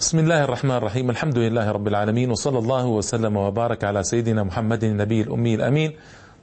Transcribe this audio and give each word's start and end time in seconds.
بسم 0.00 0.18
الله 0.18 0.44
الرحمن 0.44 0.76
الرحيم 0.76 1.10
الحمد 1.10 1.38
لله 1.38 1.70
رب 1.70 1.88
العالمين 1.88 2.30
وصلى 2.30 2.58
الله 2.58 2.86
وسلم 2.86 3.36
وبارك 3.36 3.84
على 3.84 4.02
سيدنا 4.02 4.42
محمد 4.42 4.84
النبي 4.84 5.20
الأمي 5.20 5.54
الأمين 5.54 5.92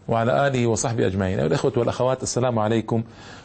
وعلى 0.08 0.48
آله 0.48 0.68
وصحبه 0.68 1.08
أجمعين 1.08 1.40
أيها 1.40 1.48
الأخوة 1.48 1.74
والأخوات 1.78 2.24
السلام 2.24 2.60
عليكم 2.60 3.04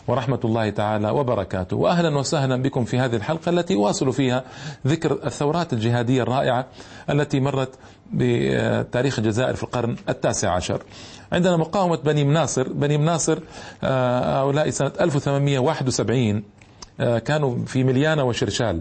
ورحمة 0.08 0.40
الله 0.44 0.70
تعالى 0.70 1.10
وبركاته 1.10 1.76
وأهلا 1.76 2.18
وسهلا 2.18 2.62
بكم 2.62 2.84
في 2.84 2.98
هذه 2.98 3.16
الحلقة 3.16 3.50
التي 3.50 3.74
واصل 3.76 4.12
فيها 4.12 4.44
ذكر 4.86 5.12
الثورات 5.26 5.72
الجهادية 5.72 6.22
الرائعة 6.22 6.66
التي 7.10 7.40
مرت 7.40 7.74
بتاريخ 8.12 9.18
الجزائر 9.18 9.54
في 9.54 9.62
القرن 9.62 9.96
التاسع 10.08 10.50
عشر 10.50 10.82
عندنا 11.32 11.56
مقاومة 11.56 11.96
بني 11.96 12.24
مناصر 12.24 12.68
بني 12.72 12.98
مناصر 12.98 13.38
هؤلاء 13.82 14.70
سنة 14.70 14.92
1871 15.00 16.36
آه، 16.36 16.42
كانوا 16.98 17.64
في 17.66 17.84
مليانة 17.84 18.24
وشرشال. 18.24 18.80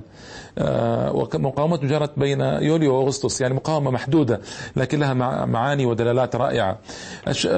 آه، 0.58 1.12
ومقاومة 1.12 1.78
جرت 1.78 2.20
بين 2.20 2.42
يوليو 2.42 2.96
وأغسطس 2.96 3.42
يعني 3.42 3.54
مقاومة 3.54 3.92
محدودة 3.92 4.42
لكن 4.76 5.00
لها 5.00 5.14
معاني 5.46 5.86
ودلالات 5.86 6.36
رائعة. 6.36 6.78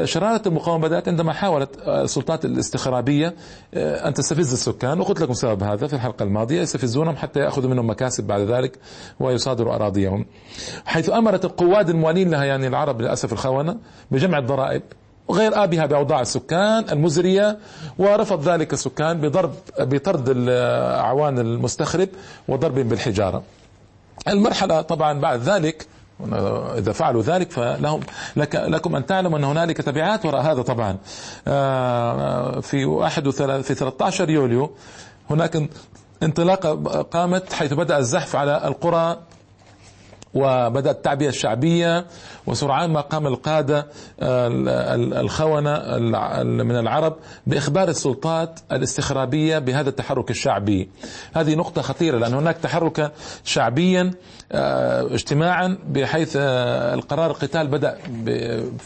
شرارة 0.03 0.41
المقاومة 0.45 0.88
بدأت 0.88 1.08
عندما 1.08 1.34
حاولت 1.34 1.70
السلطات 1.88 2.45
الاستخرابية 2.45 3.35
آه، 3.73 4.08
أن 4.08 4.13
تستفز 4.13 4.53
السكان 4.53 4.99
وقلت 4.99 5.21
لكم 5.21 5.34
سبب 5.34 5.63
هذا 5.63 5.88
في 5.88 5.94
الحلقة 5.94 6.23
الماضية 6.23 6.61
يستفزونهم 6.61 7.16
حتى 7.16 7.39
يأخذوا 7.39 7.70
منهم 7.70 7.89
مكاسب 7.89 8.23
بعد 8.23 8.41
ذلك 8.41 8.80
ويصادروا 9.20 9.75
أراضيهم. 9.75 10.25
حيث 10.85 11.09
أمرت 11.09 11.45
القواد 11.45 11.89
الموالين 11.89 12.31
لها 12.31 12.44
يعني 12.45 12.67
العرب 12.67 13.02
للأسف 13.02 13.33
الخونة 13.33 13.77
بجمع 14.11 14.38
الضرائب. 14.38 14.81
غير 15.31 15.63
آبها 15.63 15.85
بأوضاع 15.85 16.21
السكان 16.21 16.85
المزرية 16.91 17.57
ورفض 17.97 18.49
ذلك 18.49 18.73
السكان 18.73 19.21
بضرب 19.21 19.53
بطرد 19.79 20.29
الأعوان 20.29 21.39
المستخرب 21.39 22.09
وضربهم 22.47 22.87
بالحجارة. 22.87 23.43
المرحلة 24.27 24.81
طبعا 24.81 25.19
بعد 25.19 25.39
ذلك 25.41 25.87
إذا 26.77 26.91
فعلوا 26.91 27.21
ذلك 27.21 27.52
فلهم 27.52 27.99
لك 28.35 28.55
لكم 28.55 28.95
أن 28.95 29.05
تعلموا 29.05 29.39
أن 29.39 29.43
هنالك 29.43 29.77
تبعات 29.77 30.25
وراء 30.25 30.41
هذا 30.41 30.61
طبعا. 30.61 30.97
آه، 31.47 32.59
في 32.59 32.85
واحد 32.85 33.30
في 33.30 33.73
13 33.75 34.30
يوليو 34.30 34.71
هناك 35.30 35.69
انطلاقة 36.23 37.02
قامت 37.02 37.53
حيث 37.53 37.73
بدأ 37.73 37.97
الزحف 37.97 38.35
على 38.35 38.67
القرى 38.67 39.17
وبدأت 40.34 40.95
التعبئة 40.95 41.30
الشعبية 41.30 42.06
وسرعان 42.48 42.89
ما 42.89 43.02
قام 43.02 43.28
القادة 43.28 43.88
الخونة 45.22 45.98
من 46.44 46.76
العرب 46.80 47.16
بإخبار 47.48 47.89
السلطات 47.89 48.59
الاستخرابية 48.72 49.59
بهذا 49.59 49.89
التحرك 49.89 50.31
الشعبي. 50.31 50.89
هذه 51.34 51.56
نقطة 51.56 51.81
خطيرة 51.81 52.17
لأن 52.17 52.34
هناك 52.34 52.58
تحركا 52.58 53.11
شعبيا 53.44 54.11
آه، 54.52 55.14
اجتماعا 55.14 55.78
بحيث 55.88 56.38
آه، 56.39 56.94
القرار 56.94 57.31
القتال 57.31 57.67
بدأ 57.67 57.98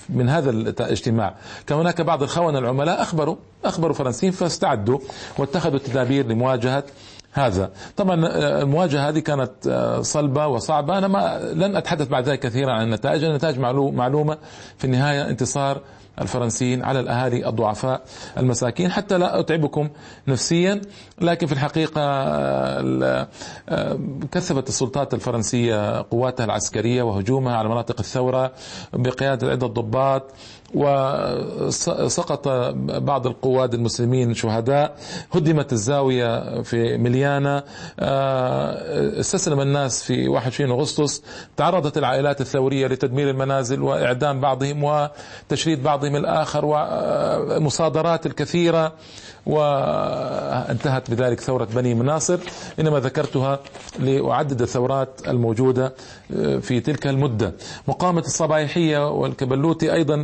من 0.09 0.29
هذا 0.29 0.49
الاجتماع. 0.49 1.35
كان 1.67 1.77
هناك 1.77 2.01
بعض 2.01 2.23
الخونة 2.23 2.59
العملاء 2.59 3.01
أخبروا 3.01 3.35
أخبروا 3.65 3.93
فرنسيين 3.93 4.31
فاستعدوا 4.31 4.99
واتخذوا 5.37 5.75
التدابير 5.75 6.27
لمواجهة 6.27 6.83
هذا. 7.31 7.71
طبعا 7.97 8.25
آه، 8.25 8.61
المواجهة 8.61 9.09
هذه 9.09 9.19
كانت 9.19 9.51
آه، 9.67 10.01
صلبة 10.01 10.47
وصعبة. 10.47 10.97
أنا 10.97 11.07
ما 11.07 11.39
لن 11.53 11.75
أتحدث 11.75 12.07
بعد 12.07 12.29
ذلك 12.29 12.39
كثيرا 12.39 12.71
عن 12.73 12.83
النتائج. 12.83 13.23
النتائج 13.23 13.59
معلومة. 13.59 14.37
في 14.77 14.85
النهاية 14.85 15.29
انتصار 15.29 15.81
الفرنسيين 16.21 16.83
على 16.83 16.99
الأهالي 16.99 17.49
الضعفاء 17.49 18.01
المساكين. 18.37 18.91
حتى 18.91 19.17
لا 19.17 19.39
أتعبكم 19.39 19.89
نفسيا 20.27 20.81
لكن 21.21 21.47
في 21.47 21.53
الحقيقة 21.53 22.01
آه، 22.01 23.27
كثفت 24.31 24.69
السلطات 24.69 25.13
الفرنسية 25.13 26.01
قواتها 26.01 26.43
العسكرية 26.43 27.03
وهجومها 27.03 27.55
على 27.55 27.69
مناطق 27.69 27.95
الثورة 27.99 28.51
بقيادة 28.93 29.51
عدة 29.51 29.67
ضباط. 29.67 30.31
وسقط 30.75 32.47
بعض 33.01 33.27
القواد 33.27 33.73
المسلمين 33.73 34.33
شهداء. 34.33 34.95
هدمت 35.31 35.73
الزاوية 35.73 36.61
في 36.61 36.97
مليانا. 36.97 37.63
آه، 37.99 39.19
استسلم 39.19 39.61
الناس 39.61 40.03
في 40.03 40.27
21 40.27 40.71
أغسطس. 40.71 41.23
تعرضت 41.57 41.97
العائلات 41.97 42.41
الثورية 42.41 42.87
لتدمير 42.87 43.29
المنازل 43.29 43.81
وإعدام 43.81 44.41
بعضهم 44.41 44.83
وتشريد 44.83 45.83
بعضهم 45.83 46.15
الآخر 46.15 46.61
ومصادرات 46.65 48.25
الكثيرة. 48.25 48.93
وانتهت 49.45 51.11
بذلك 51.11 51.39
ثورة 51.39 51.67
بني 51.75 51.93
مناصر. 51.93 52.37
إنما 52.79 52.99
ذكرتها 52.99 53.59
لأعدد 53.99 54.61
الثورات 54.61 55.21
الموجودة 55.27 55.93
آه، 56.35 56.57
في 56.57 56.79
تلك 56.79 57.07
المدة. 57.07 57.53
مقاومة 57.87 58.21
الصبايحية 58.21 59.09
والكبلوتي 59.09 59.93
أيضا 59.93 60.15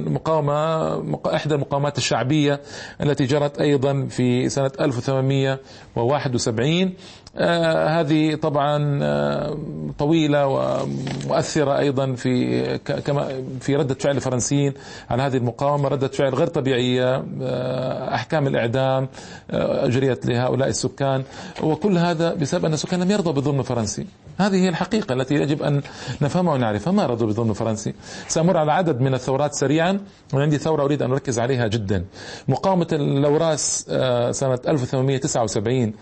مقاومة 0.41 1.35
إحدى 1.35 1.55
المقاومات 1.55 1.97
الشعبية 1.97 2.61
التي 3.01 3.25
جرت 3.25 3.59
أيضا 3.61 4.05
في 4.09 4.49
سنة 4.49 4.71
1871 4.79 6.71
آه 6.83 6.91
هذه 7.38 8.35
طبعا 8.35 8.99
آه 9.03 9.57
طويلة 9.99 10.47
ومؤثرة 10.47 11.77
أيضا 11.77 12.13
في 12.13 12.63
كما 13.05 13.44
في 13.61 13.75
ردة 13.75 13.95
فعل 13.95 14.16
الفرنسيين 14.16 14.73
على 15.09 15.23
هذه 15.23 15.38
المقاومة 15.38 15.89
ردة 15.89 16.07
فعل 16.07 16.33
غير 16.33 16.47
طبيعية 16.47 17.23
آه 17.41 18.16
أحكام 18.16 18.47
الإعدام 18.47 19.07
آه، 19.51 19.85
أجريت 19.85 20.25
لهؤلاء 20.25 20.69
السكان. 20.69 21.23
وكل 21.63 21.97
هذا 21.97 22.33
بسبب 22.33 22.66
أن 22.66 22.73
السكان 22.73 23.03
لم 23.03 23.11
يرضوا 23.11 23.31
بالظلم 23.33 23.59
الفرنسي. 23.59 24.05
هذه 24.39 24.55
هي 24.55 24.69
الحقيقة 24.69 25.13
التي 25.13 25.35
يجب 25.35 25.63
أن 25.63 25.81
نفهمها 26.21 26.53
ونعرفها 26.53 26.94
ما 26.94 27.05
رضوا 27.05 27.27
بالظلم 27.27 27.50
الفرنسي؟ 27.50 27.94
سأمر 28.27 28.57
على 28.57 28.71
عدد 28.71 29.01
من 29.01 29.13
الثورات 29.13 29.53
سريعا 29.53 30.00
وعندي 30.33 30.57
ثورة 30.57 30.83
أريد 30.83 31.01
أن 31.01 31.11
أركز 31.11 31.39
عليها 31.39 31.67
جدا. 31.67 32.05
مقاومة 32.47 32.88
اللوراس 32.91 33.85
آه، 33.89 34.31
سنة 34.31 34.59
1879 34.67 35.94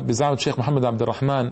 بزعم 0.00 0.29
دعوة 0.30 0.38
الشيخ 0.38 0.58
محمد 0.58 0.84
عبد 0.84 1.02
الرحمن 1.02 1.50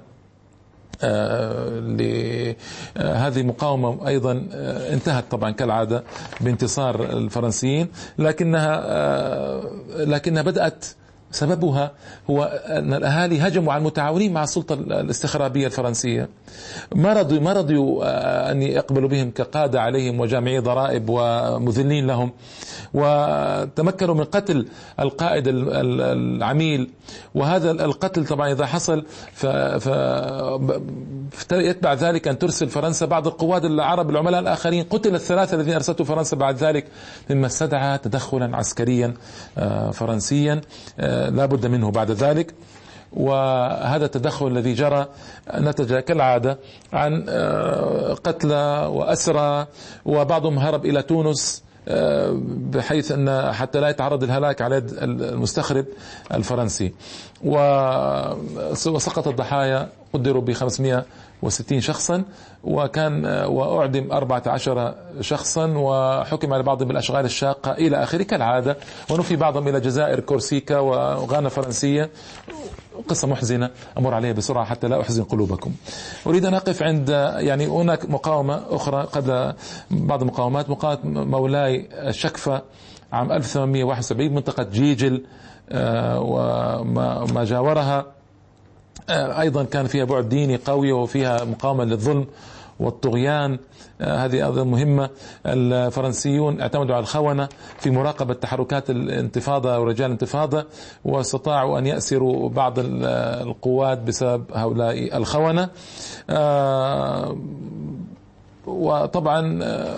آه، 1.02 1.80
لهذه 1.80 3.40
المقاومة 3.40 4.08
أيضا 4.08 4.48
آه، 4.52 4.94
انتهت 4.94 5.24
طبعا 5.30 5.50
كالعادة 5.50 6.04
بانتصار 6.40 7.02
الفرنسيين 7.04 7.88
لكنها 8.18 8.80
آه، 8.84 9.70
لكنها 9.96 10.42
بدأت 10.42 10.84
سببها 11.30 11.92
هو 12.30 12.44
أن 12.44 12.94
الأهالي 12.94 13.40
هجموا 13.40 13.72
على 13.72 13.80
المتعاونين 13.80 14.32
مع 14.32 14.42
السلطة 14.42 14.74
الاستخرابية 14.74 15.66
الفرنسية. 15.66 16.28
ما 16.94 17.12
رضوا 17.12 17.40
ما 17.40 17.52
رضوا 17.52 18.02
أن 18.50 18.62
يقبلوا 18.62 19.08
بهم 19.08 19.30
كقادة 19.30 19.80
عليهم 19.80 20.20
وجامعي 20.20 20.58
ضرائب 20.58 21.04
ومذلين 21.08 22.06
لهم. 22.06 22.32
وتمكنوا 22.94 24.14
من 24.14 24.24
قتل 24.24 24.68
القائد 25.00 25.44
العميل. 25.48 26.90
وهذا 27.34 27.70
القتل 27.70 28.26
طبعا 28.26 28.52
إذا 28.52 28.66
حصل 28.66 29.04
ف... 29.32 29.46
ف... 29.46 29.88
يتبع 31.52 31.92
ذلك 31.94 32.28
أن 32.28 32.38
ترسل 32.38 32.68
فرنسا. 32.68 33.06
بعض 33.06 33.26
القواد 33.26 33.64
العرب 33.64 34.10
العملاء 34.10 34.40
الآخرين 34.40 34.84
قتل 34.84 35.14
الثلاثة 35.14 35.56
الذين 35.56 35.74
أرسلته 35.74 36.04
فرنسا 36.04 36.36
بعد 36.36 36.56
ذلك 36.56 36.86
مما 37.30 37.46
استدعى 37.46 37.98
تدخلا 37.98 38.56
عسكريا 38.56 39.14
آه، 39.58 39.90
فرنسيا 39.90 40.60
آه، 41.00 41.28
لا 41.30 41.46
بد 41.46 41.66
منه 41.66 41.90
بعد 41.90 42.10
ذلك. 42.10 42.54
وهذا 43.12 44.04
التدخل 44.04 44.46
الذي 44.46 44.74
جرى 44.74 45.06
نتج 45.54 45.98
كالعادة 45.98 46.58
عن 46.92 47.26
آه، 47.28 48.14
قتلى 48.14 48.86
وأسرى 48.92 49.66
وبعضهم 50.04 50.58
هرب 50.58 50.86
إلى 50.86 51.02
تونس 51.02 51.62
بحيث 52.46 53.12
أن 53.12 53.52
حتى 53.52 53.80
لا 53.80 53.88
يتعرض 53.88 54.22
الهلاك 54.22 54.62
على 54.62 54.76
يد 54.76 54.90
المستخرب 55.02 55.84
الفرنسي. 56.34 56.92
وسقط 57.44 59.28
الضحايا 59.28 59.88
قدروا 60.12 60.42
ب 60.42 60.52
560 60.52 61.80
شخصا 61.80 62.24
وكان 62.64 63.26
وأعدم 63.26 64.12
14 64.12 64.94
شخصا 65.20 65.66
وحكم 65.76 66.52
على 66.52 66.62
بعضهم 66.62 66.88
بالأشغال 66.88 67.24
الشاقة 67.24 67.72
إلى 67.72 68.02
آخره 68.02 68.22
كالعادة. 68.22 68.76
ونفي 69.10 69.36
بعضهم 69.36 69.68
إلى 69.68 69.80
جزائر 69.80 70.20
كورسيكا 70.20 70.78
وغانا 70.78 71.48
فرنسية. 71.48 72.10
قصة 73.08 73.28
محزنة 73.28 73.70
أمر 73.98 74.14
عليها 74.14 74.32
بسرعة 74.32 74.64
حتى 74.64 74.88
لا 74.88 75.00
أحزن 75.00 75.24
قلوبكم. 75.24 75.72
أريد 76.26 76.44
أن 76.44 76.54
أقف 76.54 76.82
عند 76.82 77.08
يعني 77.38 77.66
هناك 77.66 78.10
مقاومة 78.10 78.62
أخرى 78.70 79.02
قد 79.02 79.54
بعض 79.90 80.20
المقاومات 80.20 80.70
مقاومة 80.70 81.24
مولاي 81.24 81.88
الشكفة 81.92 82.62
عام 83.12 83.32
1871 83.32 84.34
منطقة 84.34 84.62
جيجل 84.62 85.24
آه، 85.70 86.20
وما 86.20 87.44
جاورها. 87.44 88.06
آه، 89.08 89.40
أيضا 89.40 89.64
كان 89.64 89.86
فيها 89.86 90.04
بعد 90.04 90.28
ديني 90.28 90.56
قوي 90.56 90.92
وفيها 90.92 91.44
مقاومة 91.44 91.84
للظلم 91.84 92.26
والطغيان. 92.80 93.58
هذه 94.00 94.46
أيضا 94.46 94.64
مهمة. 94.64 95.10
الفرنسيون 95.46 96.60
اعتمدوا 96.60 96.94
على 96.94 97.02
الخونة 97.02 97.48
في 97.78 97.90
مراقبة 97.90 98.34
تحركات 98.34 98.90
الانتفاضة 98.90 99.78
ورجال 99.78 100.06
الانتفاضة 100.06 100.66
واستطاعوا 101.04 101.78
أن 101.78 101.86
يأسروا 101.86 102.48
بعض 102.48 102.74
القوات 102.78 103.98
بسبب 103.98 104.44
هؤلاء 104.54 105.16
الخونة. 105.16 105.68
وطبعا 108.66 109.58
آه، 109.62 109.96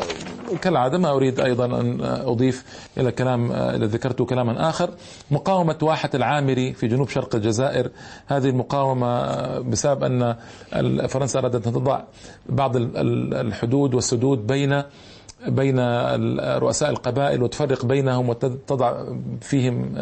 كالعادة 0.57 0.99
ما 0.99 1.11
أريد 1.11 1.41
أيضا 1.41 1.65
أن 1.81 2.01
أضيف 2.03 2.65
إلى 2.99 3.13
كلام 3.13 3.53
آه، 3.53 3.77
إذا 3.77 3.87
ذكرت 3.87 4.23
كلاما 4.23 4.69
آخر. 4.69 4.91
مقاومة 5.31 5.79
واحة 5.83 6.11
العامري 6.15 6.73
في 6.73 6.89
جنوب 6.89 7.09
شرق 7.09 7.35
الجزائر. 7.35 7.91
هذه 8.27 8.49
المقاومة 8.49 9.59
بسبب 9.59 10.05
أن 10.05 10.37
فرنسا 11.07 11.39
أرادت 11.39 11.67
أن 11.67 11.73
تضع 11.73 12.01
بعض 12.49 12.77
الحدود 12.77 13.95
والسدود 13.95 14.47
بين 14.47 14.83
بين 15.49 15.79
رؤساء 16.59 16.91
القبائل 16.91 17.43
وتفرق 17.43 17.85
بينهم 17.85 18.29
وتضع 18.29 19.05
فيهم 19.41 19.95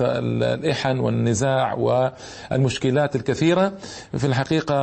الإحن 0.00 0.98
والنزاع 0.98 1.74
والمشكلات 1.74 3.16
الكثيرة. 3.16 3.72
في 4.18 4.26
الحقيقة 4.26 4.74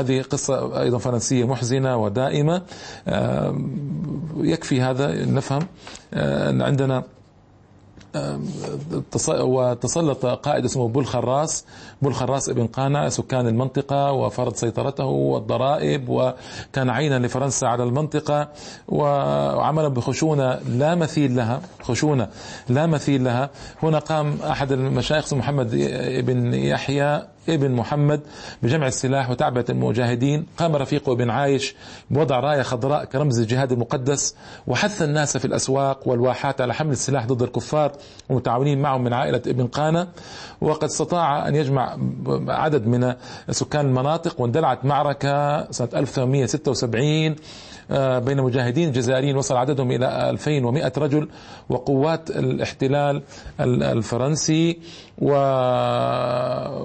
هذه 0.00 0.22
قصة 0.22 0.80
أيضا 0.80 0.98
فرنسية 0.98 1.46
محزنة 1.46 1.96
ودائمة. 1.96 2.62
يكفي 4.36 4.80
هذا 4.80 5.24
نفهم 5.24 5.62
أن 6.14 6.62
عندنا 6.62 7.02
وتسلط 9.28 10.26
قائد 10.26 10.64
اسمه 10.64 10.88
بول 10.88 11.06
خراس. 11.06 11.64
بول 12.02 12.14
خراس 12.14 12.48
ابن 12.48 12.66
قانع 12.66 13.08
سكان 13.08 13.46
المنطقة 13.46 14.12
وفرض 14.12 14.54
سيطرته 14.54 15.04
والضرائب 15.04 16.08
وكان 16.08 16.90
عينا 16.90 17.18
لفرنسا 17.18 17.66
على 17.66 17.82
المنطقة 17.82 18.48
وعمل 18.88 19.90
بخشونة 19.90 20.54
لا 20.68 20.94
مثيل 20.94 21.36
لها 21.36 21.60
خشونة 21.82 22.28
لا 22.68 22.86
مثيل 22.86 23.24
لها. 23.24 23.50
هنا 23.82 23.98
قام 23.98 24.38
أحد 24.50 24.72
المشايخ 24.72 25.34
محمد 25.34 25.70
بن 26.26 26.54
يحيى 26.54 27.22
ابن 27.48 27.70
محمد 27.70 28.20
بجمع 28.62 28.86
السلاح 28.86 29.30
وتعبئة 29.30 29.64
المجاهدين 29.70 30.46
قام 30.56 30.76
رفيقه 30.76 31.12
ابن 31.12 31.30
عايش 31.30 31.74
بوضع 32.10 32.40
راية 32.40 32.62
خضراء 32.62 33.04
كرمز 33.04 33.40
الجهاد 33.40 33.72
المقدس 33.72 34.34
وحث 34.66 35.02
الناس 35.02 35.36
في 35.36 35.44
الأسواق 35.44 36.08
والواحات 36.08 36.60
على 36.60 36.74
حمل 36.74 36.92
السلاح 36.92 37.26
ضد 37.26 37.42
الكفار 37.42 37.92
ومتعاونين 38.28 38.82
معهم 38.82 39.04
من 39.04 39.12
عائلة 39.12 39.42
ابن 39.46 39.66
قانا 39.66 40.08
وقد 40.60 40.84
استطاع 40.84 41.48
أن 41.48 41.54
يجمع 41.54 41.96
عدد 42.48 42.86
من 42.86 43.14
سكان 43.50 43.86
المناطق 43.86 44.40
واندلعت 44.40 44.84
معركة 44.84 45.70
سنة 45.70 45.88
1876 45.94 47.36
آه، 47.90 48.18
بين 48.18 48.42
مجاهدين 48.42 48.92
جزائريين 48.92 49.36
وصل 49.36 49.56
عددهم 49.56 49.90
إلى 49.90 50.30
2100 50.30 50.92
رجل 50.98 51.28
وقوات 51.68 52.30
الاحتلال 52.30 53.22
الفرنسي. 53.60 54.78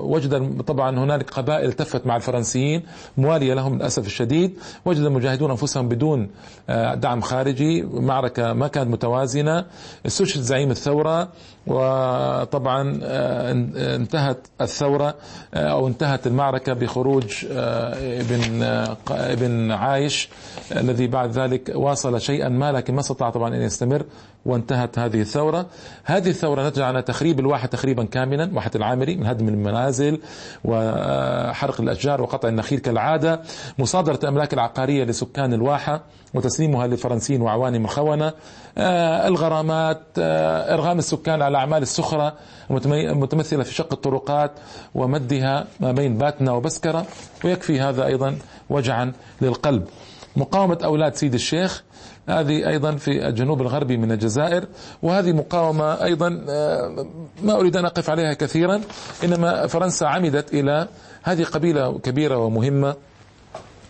ووجد 0.01 0.61
طبعا 0.61 0.99
هنالك 0.99 1.29
قبائل 1.29 1.69
التفت 1.69 2.07
مع 2.07 2.15
الفرنسيين 2.15 2.83
موالية 3.17 3.53
لهم 3.53 3.75
للأسف 3.75 4.05
الشديد. 4.05 4.57
وجد 4.85 5.03
المجاهدون 5.03 5.49
أنفسهم 5.49 5.89
بدون 5.89 6.29
آه، 6.69 6.95
دعم 6.95 7.21
خارجي 7.21 7.81
معركة 7.81 8.53
ما 8.53 8.67
كانت 8.67 8.89
متوازنة. 8.89 9.65
استشهد 10.05 10.41
زعيم 10.41 10.71
الثورة 10.71 11.29
وطبعا 11.67 12.99
آه، 13.03 13.51
انتهت 13.95 14.47
الثورة 14.61 15.15
أو 15.53 15.87
انتهت 15.87 16.27
المعركة 16.27 16.73
بخروج 16.73 17.45
ابن 17.51 18.63
ابن 19.11 19.71
عايش 19.71 20.29
الذي 20.71 21.07
بعد 21.07 21.31
ذلك 21.31 21.71
واصل 21.75 22.21
شيئا 22.21 22.49
ما 22.49 22.71
لكن 22.71 22.93
ما 22.93 22.99
استطاع 22.99 23.29
طبعا 23.29 23.55
أن 23.55 23.61
يستمر. 23.61 24.05
وانتهت 24.45 24.99
هذه 24.99 25.21
الثورة. 25.21 25.65
هذه 26.03 26.29
الثورة 26.29 26.67
نتج 26.69 26.81
عن 26.81 27.05
تخريب 27.05 27.39
الواحة 27.39 27.67
تخريبا 27.67 28.03
كاملا 28.03 28.51
واحة 28.53 28.71
العامري 28.75 29.15
من 29.15 29.25
هدم 29.25 29.47
المنازل 29.47 30.19
وحرق 30.63 31.81
الأشجار 31.81 32.21
وقطع 32.21 32.49
النخيل 32.49 32.79
كالعادة. 32.79 33.41
مصادرة 33.79 34.19
الأملاك 34.23 34.53
العقارية 34.53 35.03
لسكان 35.03 35.53
الواحة 35.53 36.01
وتسليمها 36.33 36.87
للفرنسيين 36.87 37.41
وعوانهم 37.41 37.85
الخونة. 37.85 38.33
آه، 38.77 39.27
الغرامات 39.27 40.01
آه، 40.17 40.73
إرغام 40.73 40.99
السكان 40.99 41.41
على 41.41 41.57
أعمال 41.57 41.81
السخرة 41.81 42.33
المتمثلة 42.71 43.63
في 43.63 43.73
شق 43.73 43.93
الطرقات 43.93 44.51
ومدها 44.95 45.67
ما 45.79 45.91
بين 45.91 46.17
باتنا 46.17 46.51
وبسكرة 46.51 47.05
ويكفي 47.45 47.81
هذا 47.81 48.05
أيضا 48.05 48.37
وجعا 48.69 49.11
للقلب. 49.41 49.87
مقاومة 50.35 50.77
أولاد 50.83 51.15
سيد 51.15 51.33
الشيخ 51.33 51.83
هذه 52.29 52.69
أيضا 52.69 52.95
في 52.95 53.27
الجنوب 53.27 53.61
الغربي 53.61 53.97
من 53.97 54.11
الجزائر 54.11 54.65
وهذه 55.01 55.31
مقاومة 55.31 56.03
أيضا 56.03 56.45
آه، 56.49 57.05
ما 57.43 57.53
أريد 57.59 57.77
أن 57.77 57.85
أقف 57.85 58.09
عليها 58.09 58.33
كثيرا 58.33 58.81
إنما 59.23 59.67
فرنسا 59.67 60.05
عمدت 60.05 60.53
إلى 60.53 60.87
هذه 61.23 61.43
قبيلة 61.43 61.99
كبيرة 61.99 62.37
ومهمة 62.37 62.95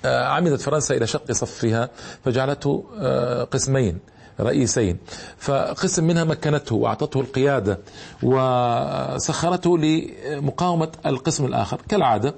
آه، 0.05 0.25
عمدت 0.25 0.61
فرنسا 0.61 0.95
إلى 0.95 1.07
شق 1.07 1.31
صفها 1.31 1.89
فجعلته 2.25 2.83
آه، 2.99 3.43
قسمين 3.43 3.99
رئيسين. 4.39 4.97
فقسم 5.37 6.03
منها 6.03 6.23
مكنته 6.23 6.75
وأعطته 6.75 7.19
القيادة 7.19 7.79
وسخرته 8.23 9.77
لمقاومة 9.77 10.89
القسم 11.05 11.45
الآخر. 11.45 11.81
كالعادة 11.89 12.35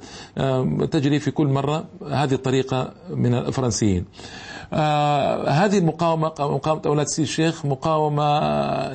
تجري 0.91 1.19
في 1.19 1.31
كل 1.31 1.47
مرة 1.47 1.85
هذه 2.11 2.33
الطريقة 2.33 2.91
من 3.09 3.33
الفرنسيين. 3.33 4.05
آه 4.73 5.49
هذه 5.49 5.77
المقاومة 5.77 6.27
مقاومة 6.39 6.81
أولاد 6.85 7.07
سي 7.07 7.21
الشيخ 7.21 7.65
مقاومة 7.65 8.39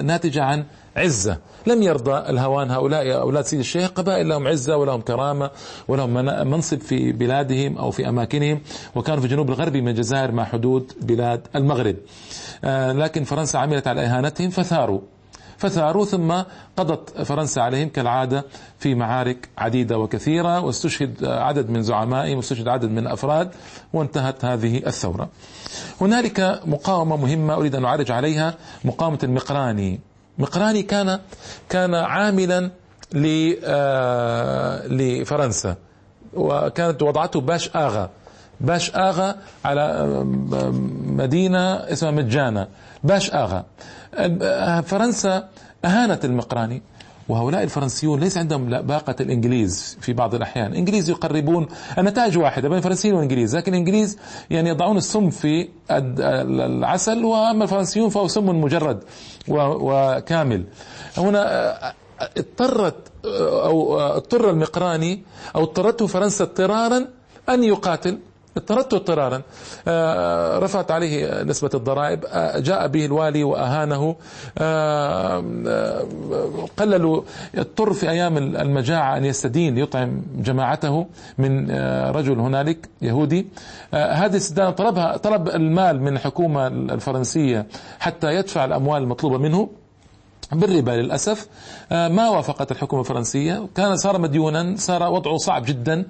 ناتجة 0.03 0.43
عن 0.45 0.65
عزة. 0.97 1.39
لم 1.67 1.83
يرضى 1.83 2.31
الهوان 2.31 2.71
هؤلاء 2.71 3.21
أولاد 3.21 3.45
سيد 3.45 3.59
الشيخ 3.59 3.91
قبائل 3.91 4.29
لهم 4.29 4.49
عزة 4.49 4.77
ولهم 4.77 5.01
كرامة 5.01 5.51
ولهم 5.89 6.15
منصب 6.51 6.81
في 6.81 7.13
بلادهم 7.13 7.79
أو 7.79 7.91
في 7.91 8.09
أماكنهم 8.09 8.61
وكانوا 8.95 9.21
في 9.21 9.27
الجنوب 9.27 9.49
الغربي 9.49 9.81
من 9.81 9.89
الجزائر 9.89 10.33
مع 10.33 10.45
حدود 10.45 10.93
بلاد 11.01 11.47
المغرب. 11.57 11.97
آه 12.65 12.93
لكن 12.93 13.25
فرنسا 13.25 13.59
عملت 13.59 13.87
على 13.87 14.01
إهانتهم 14.01 14.51
فثاروا. 14.51 15.01
فثاروا 15.59 16.05
ثم 16.05 16.35
قضت 16.77 17.23
فرنسا 17.23 17.61
عليهم 17.61 17.89
كالعادة 17.89 18.45
في 18.79 18.95
معارك 18.95 19.49
عديدة 19.59 19.99
وكثيرة 19.99 20.61
واستشهد 20.61 21.25
عدد 21.25 21.71
من 21.71 21.83
زعمائهم 21.83 22.37
واستشهد 22.37 22.69
عدد 22.69 22.91
من 22.91 22.99
الأفراد 22.99 23.51
وانتهت 23.93 24.45
هذه 24.45 24.87
الثورة. 24.87 25.29
هنالك 26.01 26.61
مقاومة 26.67 27.17
مهمة 27.17 27.55
أريد 27.55 27.75
أن 27.75 27.85
أعرج 27.85 28.11
عليها 28.11 28.55
مقاومة 28.85 29.19
المقراني. 29.23 30.01
مقراني 30.39 30.83
كان 30.83 31.21
كان 31.69 31.95
عاملا 31.95 32.71
آه، 33.65 34.87
لفرنسا 34.87 35.77
وكانت 36.35 37.03
وضعته 37.03 37.41
باش 37.41 37.71
آغا. 37.77 38.11
باش 38.61 38.97
آغا 38.97 39.37
على 39.65 40.07
مدينة 41.07 41.75
اسمها 41.75 42.11
مجانة 42.11 42.69
باش 43.05 43.31
آغا 43.31 43.65
فرنسا 44.83 45.49
أهانت 45.85 46.25
المقراني 46.25 46.83
وهؤلاء 47.29 47.63
الفرنسيون 47.63 48.21
ليس 48.21 48.39
عندهم 48.39 48.71
باقة 48.71 49.15
الإنجليز 49.21 49.99
في 50.01 50.13
بعض 50.13 50.35
الأحيان. 50.35 50.73
الإنجليز 50.73 51.11
يقربون 51.11 51.67
النتائج 51.99 52.39
واحدة 52.39 52.69
بين 52.69 52.79
الفرنسيين 52.79 53.15
والإنجليز 53.15 53.57
لكن 53.57 53.73
الإنجليز 53.73 54.19
يعني 54.51 54.69
يضعون 54.71 54.97
السم 54.97 55.31
في 55.31 55.69
العسل 55.91 57.25
وأما 57.25 57.65
الفرنسيون 57.65 58.09
فهو 58.09 58.29
سم 58.29 58.47
مجرد 58.61 59.05
وكامل. 59.49 60.65
هنا 61.19 61.75
اضطرت 62.37 62.97
أو 63.65 64.01
اضطر 64.01 64.51
المقراني 64.51 65.23
أو 65.57 65.63
اضطرته 65.63 66.07
فرنسا 66.07 66.45
اضطرارا 66.45 67.07
أن 67.49 67.65
يقاتل. 67.65 68.19
اضطردت 68.59 68.95
اضطرارا. 68.95 69.43
آه، 69.89 70.59
رفعت 70.59 70.91
عليه 70.91 71.43
نسبة 71.43 71.71
الضرائب 71.75 72.25
آه، 72.25 72.59
جاء 72.59 72.87
به 72.87 73.05
الوالي 73.05 73.45
وأهانه. 73.45 74.17
آه، 74.59 75.45
قللوا 76.77 77.23
اضطر 77.55 77.93
في 77.93 78.11
أيام 78.11 78.37
المجاعة 78.37 79.17
أن 79.17 79.25
يستدين 79.25 79.79
يطعم 79.79 80.23
جماعته 80.37 81.07
من 81.39 81.71
رجل 82.11 82.39
هنالك 82.39 82.89
يهودي. 83.03 83.47
هذه 83.95 84.37
السدانة 84.37 84.71
طلبها 84.71 85.17
طلب 85.17 85.49
المال 85.49 86.03
من 86.03 86.17
الحكومة 86.17 86.67
الفرنسية 86.67 87.67
حتى 88.01 88.35
يدفع 88.35 88.65
الأموال 88.65 89.03
المطلوبة 89.03 89.39
منه. 89.39 89.69
بالربا 90.53 90.91
للأسف. 90.91 91.47
آه، 91.93 92.09
ما 92.09 92.29
وافقت 92.29 92.73
الحكومة 92.73 93.03
الفرنسية. 93.03 93.69
كان 93.75 93.97
صار 93.97 94.19
مديونا 94.19 94.75
صار 94.77 95.03
وضعه 95.03 95.37
صعب 95.37 95.65
جدا. 95.65 96.05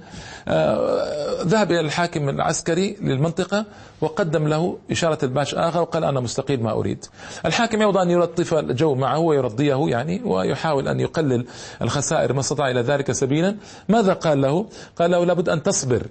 آه، 0.48 1.42
ذهب 1.42 1.70
إلى 1.70 1.80
الحاكم 1.80 2.28
العسكري 2.28 2.96
للمنطقة 3.00 3.64
وقدم 4.00 4.48
له 4.48 4.78
إشارة 4.90 5.18
الباش 5.24 5.54
آخر 5.54 5.80
وقال 5.80 6.04
أنا 6.04 6.20
مستقيل 6.20 6.62
ما 6.62 6.72
أريد. 6.72 7.04
الحاكم 7.46 7.82
يوضع 7.82 8.02
أن 8.02 8.10
يلطف 8.10 8.54
الجو 8.54 8.94
معه 8.94 9.18
ويرضيه 9.18 9.88
يعني 9.88 10.22
ويحاول 10.24 10.88
أن 10.88 11.00
يقلل 11.00 11.46
الخسائر 11.82 12.32
ما 12.32 12.40
استطاع 12.40 12.70
إلى 12.70 12.80
ذلك 12.80 13.12
سبيلا. 13.12 13.56
ماذا 13.88 14.12
قال 14.12 14.40
له؟ 14.40 14.66
قال 14.98 15.10
له 15.10 15.24
لابد 15.24 15.48
أن 15.48 15.62
تصبر. 15.62 16.06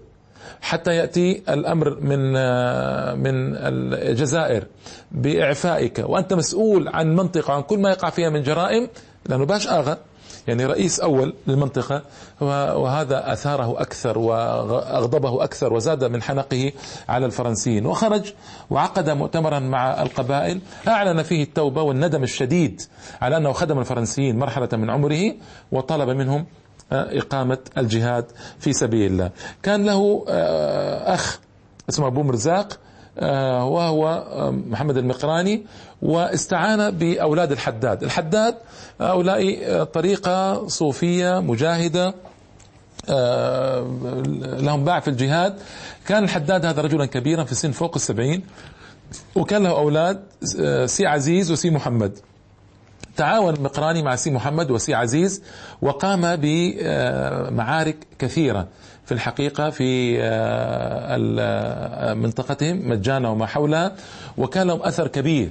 حتى 0.62 0.96
يأتي 0.96 1.44
الأمر 1.50 2.00
من 2.00 2.20
من 3.20 3.56
الجزائر 3.56 4.64
بإعفائك. 5.12 6.04
وأنت 6.08 6.34
مسؤول 6.34 6.88
عن 6.88 7.16
منطقة 7.16 7.54
عن 7.54 7.62
كل 7.62 7.80
ما 7.80 7.90
يقع 7.90 8.10
فيها 8.10 8.30
من 8.30 8.44
جرائم 8.44 8.88
لأنه 9.26 9.46
باش 9.46 9.68
آغا 9.68 9.98
يعني 10.48 10.66
رئيس 10.66 11.00
أول 11.00 11.34
للمنطقة 11.48 12.02
وهذا 12.42 13.34
أثاره 13.34 13.82
أكثر 13.82 14.18
وأغضبه 14.18 15.44
أكثر 15.44 15.74
وزاد 15.74 16.04
من 16.04 16.22
حنقه 16.22 16.72
على 17.10 17.26
الفرنسيين. 17.26 17.86
وخرج 17.86 18.34
وعقد 18.70 19.10
مؤتمرا 19.10 19.60
مع 19.60 20.02
القبائل. 20.02 20.62
أعلن 20.88 21.24
فيه 21.24 21.44
التوبة 21.44 21.82
والندم 21.82 22.24
الشديد 22.24 22.82
على 23.22 23.38
أنه 23.38 23.52
خدم 23.52 23.80
الفرنسيين 23.80 24.40
مرحلة 24.40 24.70
من 24.74 24.90
عمره 24.90 25.34
وطلب 25.72 26.10
منهم 26.10 26.46
إقامة 26.92 27.58
الجهاد 27.78 28.26
في 28.60 28.74
سبيل 28.74 29.12
الله. 29.12 29.32
كان 29.64 29.86
له 29.86 30.26
آه، 30.30 31.14
أخ 31.14 31.40
اسمه 31.90 32.08
أبو 32.08 32.24
مرزاق 32.24 32.80
آه، 33.20 33.66
وهو 33.66 34.08
آه، 34.08 34.52
محمد 34.52 34.98
المقراني 34.98 35.66
واستعان 36.02 36.92
بأولاد 36.92 37.52
الحداد. 37.52 38.04
الحداد 38.04 38.56
هؤلاء 39.02 39.84
طريقة 39.84 40.68
صوفية 40.68 41.40
مجاهدة 41.40 42.14
لهم 44.60 44.86
باع 44.86 45.00
في 45.00 45.08
الجهاد. 45.08 45.56
كان 46.08 46.24
الحداد 46.24 46.66
هذا 46.66 46.82
رجلا 46.82 47.06
كبيرا 47.06 47.44
في 47.44 47.56
سن 47.56 47.72
فوق 47.72 47.96
السبعين 47.96 48.44
وكان 49.36 49.64
له 49.64 49.70
أولاد 49.70 50.24
سي 50.86 51.06
عزيز 51.06 51.52
وسي 51.52 51.70
محمد. 51.70 52.20
تعاون 53.18 53.54
مقراني 53.62 54.04
مع 54.04 54.16
سي 54.16 54.32
محمد 54.32 54.72
وسي 54.72 54.94
عزيز 54.94 55.44
وقام 55.82 56.36
بمعارك 56.36 57.98
كثيرة 58.20 58.68
في 59.06 59.12
الحقيقة 59.12 59.70
في 59.70 60.18
آه، 60.22 62.14
منطقتهم 62.14 62.90
مجانة 62.90 63.30
وما 63.30 63.46
حولها 63.46 63.96
وكان 64.38 64.68
لهم 64.68 64.82
أثر 64.84 65.08
كبير. 65.08 65.50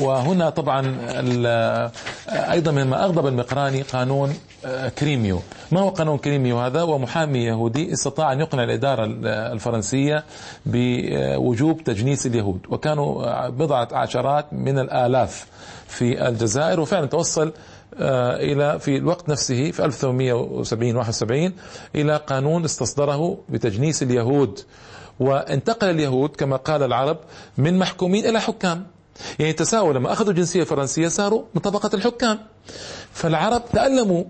وهنا 0.00 0.50
طبعا 0.50 0.96
أيضا 2.28 2.70
مما 2.72 3.04
أغضب 3.04 3.26
المقراني 3.26 3.82
قانون 3.82 4.34
آه، 4.64 4.88
كريميو. 4.88 5.40
ما 5.72 5.80
هو 5.80 5.88
قانون 5.88 6.18
كريميو 6.18 6.58
هذا؟ 6.58 6.82
ومحامي 6.82 7.44
يهودي 7.44 7.92
استطاع 7.92 8.32
أن 8.32 8.40
يقنع 8.40 8.62
الإدارة 8.64 9.04
الفرنسية 9.52 10.24
بوجوب 10.66 11.84
تجنيس 11.84 12.26
اليهود. 12.26 12.60
وكانوا 12.68 13.48
بضعة 13.48 13.88
عشرات 13.92 14.46
من 14.52 14.78
الآلاف 14.78 15.46
في 15.88 16.28
الجزائر 16.28 16.80
وفعلا 16.80 17.06
توصل 17.06 17.52
آه، 17.98 18.36
إلى 18.36 18.78
في 18.78 18.96
الوقت 18.96 19.28
نفسه 19.28 19.70
في 19.70 19.84
1870 19.84 20.96
71 20.96 21.52
إلى 21.94 22.16
قانون 22.16 22.64
استصدره 22.64 23.38
بتجنيس 23.48 24.02
اليهود. 24.02 24.60
وانتقل 25.20 25.90
اليهود 25.90 26.30
كما 26.36 26.56
قال 26.56 26.82
العرب 26.82 27.16
من 27.58 27.78
محكومين 27.78 28.26
إلى 28.26 28.40
حكام. 28.40 28.86
يعني 29.38 29.52
تساووا 29.52 29.92
لما 29.92 30.12
أخذوا 30.12 30.32
جنسية 30.32 30.64
فرنسية 30.64 31.08
صاروا 31.08 31.42
من 31.54 31.60
طبقة 31.60 31.90
الحكام. 31.94 32.38
فالعرب 33.12 33.62
تألموا 33.72 34.24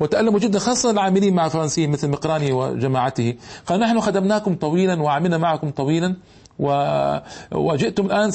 وتألموا 0.00 0.40
جدا 0.40 0.58
خاصة 0.58 0.90
العاملين 0.90 1.34
مع 1.34 1.46
الفرنسيين 1.46 1.90
مثل 1.90 2.08
مقراني 2.08 2.52
وجماعته. 2.52 3.34
قال 3.66 3.80
نحن 3.80 4.00
خدمناكم 4.00 4.54
طويلا 4.54 5.02
وعملنا 5.02 5.38
معكم 5.38 5.70
طويلا 5.70 6.16
و... 6.58 6.68
وجئتم 7.52 8.06
الآن 8.06 8.30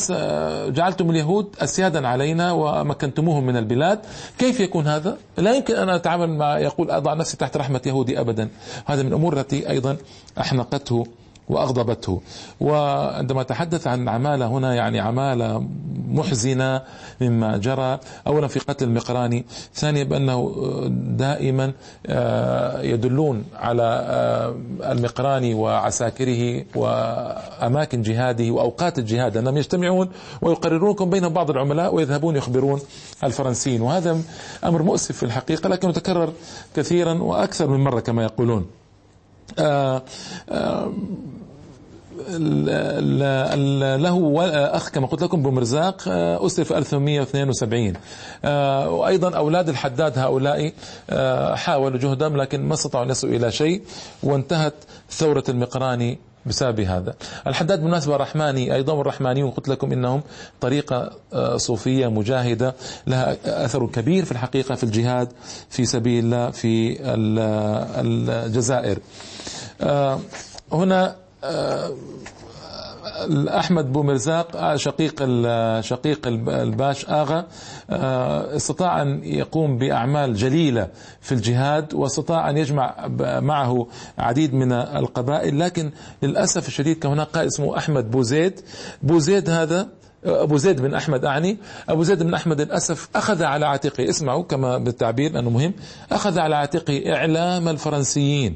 جعلتم 0.73 1.09
اليهود 1.09 1.55
أسيادا 1.59 2.07
علينا 2.07 2.51
ومكنتموهم 2.51 3.45
من 3.45 3.57
البلاد. 3.57 3.99
كيف 4.37 4.59
يكون 4.59 4.87
هذا؟ 4.87 5.17
لا 5.37 5.53
يمكن 5.53 5.75
أن 5.75 5.89
أتعامل 5.89 6.29
مع 6.29 6.59
يقول 6.59 6.91
أضع 6.91 7.13
نفسي 7.13 7.37
تحت 7.37 7.57
رحمة 7.57 7.81
يهودي 7.85 8.19
أبدا. 8.19 8.49
هذا 8.85 9.03
من 9.03 9.09
الأمور 9.09 9.39
التي 9.39 9.69
أيضا 9.69 9.97
أحنقته. 10.39 11.05
وأغضبته. 11.49 12.21
وعندما 12.59 13.43
تحدث 13.43 13.87
عن 13.87 14.09
عمالة 14.09 14.47
هنا 14.47 14.75
يعني 14.75 14.99
عمالة 14.99 15.67
محزنة 16.11 16.81
مما 17.21 17.57
جرى 17.57 17.99
اولا 18.27 18.47
في 18.47 18.59
قتل 18.59 18.85
المقراني 18.85 19.45
ثانيا 19.73 20.03
بأنه 20.03 20.53
دائما 21.17 21.73
آه، 22.07 22.81
يدلون 22.81 23.43
على 23.55 23.83
آه، 23.83 24.55
المقراني 24.91 25.53
وعساكره 25.53 26.65
وأماكن 26.75 28.01
جهاده 28.01 28.51
وأوقات 28.51 28.99
الجهاد 28.99 29.37
انهم 29.37 29.57
يجتمعون 29.57 30.09
ويقررون 30.41 31.09
بينهم 31.09 31.33
بعض 31.33 31.49
العملاء 31.49 31.95
ويذهبون 31.95 32.35
يخبرون 32.35 32.79
الفرنسيين. 33.23 33.81
وهذا 33.81 34.17
أمر 34.63 34.83
مؤسف 34.83 35.17
في 35.17 35.23
الحقيقة 35.23 35.69
لكنه 35.69 35.89
يتكرر 35.89 36.33
كثيرا 36.75 37.13
وأكثر 37.13 37.67
من 37.67 37.79
مرة 37.83 37.99
كما 37.99 38.23
يقولون. 38.23 38.80
آه 39.59 40.03
آه 40.49 40.91
له 43.97 44.45
أخ 44.75 44.89
كما 44.89 45.07
قلت 45.07 45.23
لكم 45.23 45.41
بومرزاق 45.41 46.03
آه، 46.07 46.45
اسر 46.45 46.63
في 46.63 46.77
1872 46.77 47.93
آه، 48.45 48.89
وأيضا 48.89 49.37
أولاد 49.37 49.69
الحداد 49.69 50.19
هؤلاء 50.19 50.73
آه، 51.09 51.55
حاولوا 51.55 51.99
جهدهم 51.99 52.37
لكن 52.37 52.61
ما 52.61 52.73
استطاعوا 52.73 53.05
أن 53.05 53.11
يصلوا 53.11 53.33
إلى 53.33 53.51
شيء 53.51 53.81
وانتهت 54.23 54.73
ثورة 55.09 55.43
المقراني 55.49 56.17
بسبب 56.45 56.79
هذا. 56.79 57.13
الحداد 57.47 57.79
بالمناسبة 57.79 58.15
رحماني 58.15 58.75
أيضا 58.75 58.93
والرحمانيون 58.93 59.51
قلت 59.51 59.69
لكم 59.69 59.91
إنهم 59.91 60.21
طريقة 60.61 61.11
صوفية 61.55 62.07
مجاهدة 62.07 62.75
لها 63.07 63.37
أثر 63.65 63.85
كبير 63.87 64.25
في 64.25 64.31
الحقيقة 64.31 64.75
في 64.75 64.83
الجهاد 64.83 65.31
في 65.69 65.85
سبيل 65.85 66.23
الله 66.23 66.49
في 66.51 66.97
الجزائر. 68.01 68.99
هنا 70.71 71.15
احمد 73.49 73.93
بومرزاق 73.93 74.75
شقيق 74.75 75.23
شقيق 75.81 76.27
الباش 76.27 77.09
آغا 77.09 77.47
آه، 77.89 78.55
استطاع 78.55 79.01
أن 79.01 79.23
يقوم 79.23 79.77
بأعمال 79.77 80.35
جليلة 80.35 80.87
في 81.21 81.31
الجهاد 81.31 81.93
واستطاع 81.93 82.49
أن 82.49 82.57
يجمع 82.57 83.07
معه 83.39 83.87
عديد 84.17 84.53
من 84.53 84.71
القبائل 84.71 85.59
لكن 85.59 85.91
للأسف 86.23 86.67
الشديد 86.67 86.99
كان 86.99 87.11
هناك 87.11 87.27
قائد 87.27 87.47
اسمه 87.47 87.77
أحمد 87.77 88.11
بوزيد 88.11 88.59
بوزيد 89.03 89.49
هذا 89.49 89.87
ابو 90.25 90.57
زيد 90.57 90.81
بن 90.81 90.93
أحمد 90.93 91.25
أعني. 91.25 91.57
أبو 91.89 92.03
زيد 92.03 92.23
بن 92.23 92.33
أحمد 92.33 92.61
للأسف 92.61 93.09
أخذ 93.15 93.43
على 93.43 93.65
عاتقه 93.65 94.09
اسمعوا 94.09 94.43
كما 94.43 94.77
بالتعبير 94.77 95.31
لأنه 95.31 95.49
مهم 95.49 95.73
أخذ 96.11 96.39
على 96.39 96.55
عاتقه 96.55 97.03
إعلام 97.13 97.69
الفرنسيين. 97.69 98.55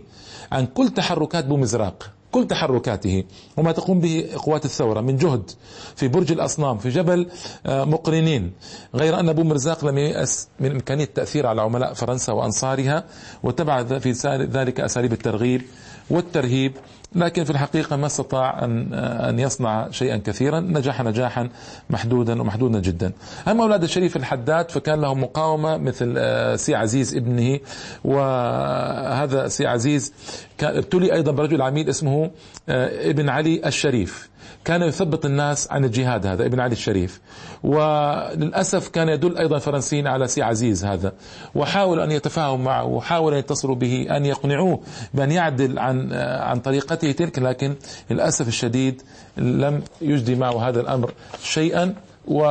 عن 0.52 0.66
كل 0.66 0.90
تحركات 0.90 1.46
بومزراق 1.46 2.12
كل 2.36 2.48
تحركاته. 2.48 3.24
وما 3.58 3.72
تقوم 3.72 4.00
به 4.00 4.30
قوات 4.36 4.66
الثورة 4.66 5.02
من 5.02 5.18
جهد 5.18 5.52
في 5.96 6.08
برج 6.08 6.32
الأصنام 6.32 6.78
في 6.78 6.90
جبل 6.90 7.28
آه، 7.66 7.84
مقرنين. 7.84 8.52
غير 8.96 9.20
أن 9.20 9.30
أبو 9.30 9.44
مرزاق 9.44 9.86
لم 9.86 9.98
ييأس 9.98 10.48
من 10.60 10.72
إمكانية 10.72 11.04
التأثير 11.04 11.48
على 11.48 11.62
عملاء 11.62 11.94
فرنسا 11.94 12.34
وأنصارها 12.34 13.04
واتبع 13.44 13.84
في 13.84 14.12
ذلك 14.52 14.80
أساليب 14.80 15.14
الترغيب. 15.14 15.62
والترهيب 16.09 16.74
لكن 17.15 17.43
في 17.43 17.50
الحقيقة 17.50 17.95
ما 17.95 18.05
استطاع 18.05 18.63
أن 18.65 18.93
أن 18.93 19.39
يصنع 19.39 19.89
شيئا 19.91 20.17
كثيرا 20.17 20.59
نجح 20.59 21.01
نجاحا 21.01 21.50
محدودا 21.89 22.41
ومحدودا 22.41 22.79
جدا. 22.79 23.12
أما 23.47 23.63
أولاد 23.63 23.83
الشريف 23.83 24.15
الحداد 24.15 24.71
فكان 24.71 25.01
لهم 25.01 25.21
مقاومة 25.24 25.77
مثل 25.77 26.13
آه، 26.17 26.55
سي 26.55 26.75
عزيز 26.75 27.15
ابنه 27.15 27.59
وهذا 28.03 29.47
سي 29.47 29.67
عزيز 29.67 30.13
ابتلي 30.62 31.13
أيضا 31.13 31.31
برجل 31.31 31.62
عميل 31.62 31.89
اسمه 31.89 32.31
آه، 32.69 33.09
ابن 33.09 33.29
علي 33.29 33.62
الشريف. 33.65 34.29
كان 34.65 34.81
يثبط 34.81 35.25
الناس 35.25 35.72
عن 35.72 35.86
الجهاد 35.86 36.25
هذا 36.25 36.45
ابن 36.45 36.60
علي 36.60 36.74
الشريف. 36.74 37.22
وللأسف 37.63 38.88
كان 38.88 39.10
يدل 39.10 39.38
أيضا 39.38 39.55
الفرنسيين 39.55 40.07
على 40.07 40.27
سي 40.27 40.41
عزيز 40.41 40.86
هذا. 40.86 41.13
وحاول 41.55 42.00
أن 42.00 42.12
يتفاهم 42.12 42.63
معه 42.63 42.86
وحاول 42.86 43.34
أن 43.34 43.39
يتصلوا 43.39 43.75
به 43.75 44.07
أن 44.10 44.25
يقنعوه 44.25 44.79
بأن 45.13 45.31
يعدل 45.31 45.79
عن 45.79 46.13
عن 46.41 46.60
طريقته 46.60 47.12
تلك 47.12 47.39
لكن 47.39 47.75
للأسف 48.10 48.48
الشديد 48.48 49.01
لم 49.38 49.84
يجدي 50.01 50.36
معه 50.36 50.69
هذا 50.69 50.81
الأمر 50.81 51.13
شيئا. 51.43 51.93
و 52.27 52.41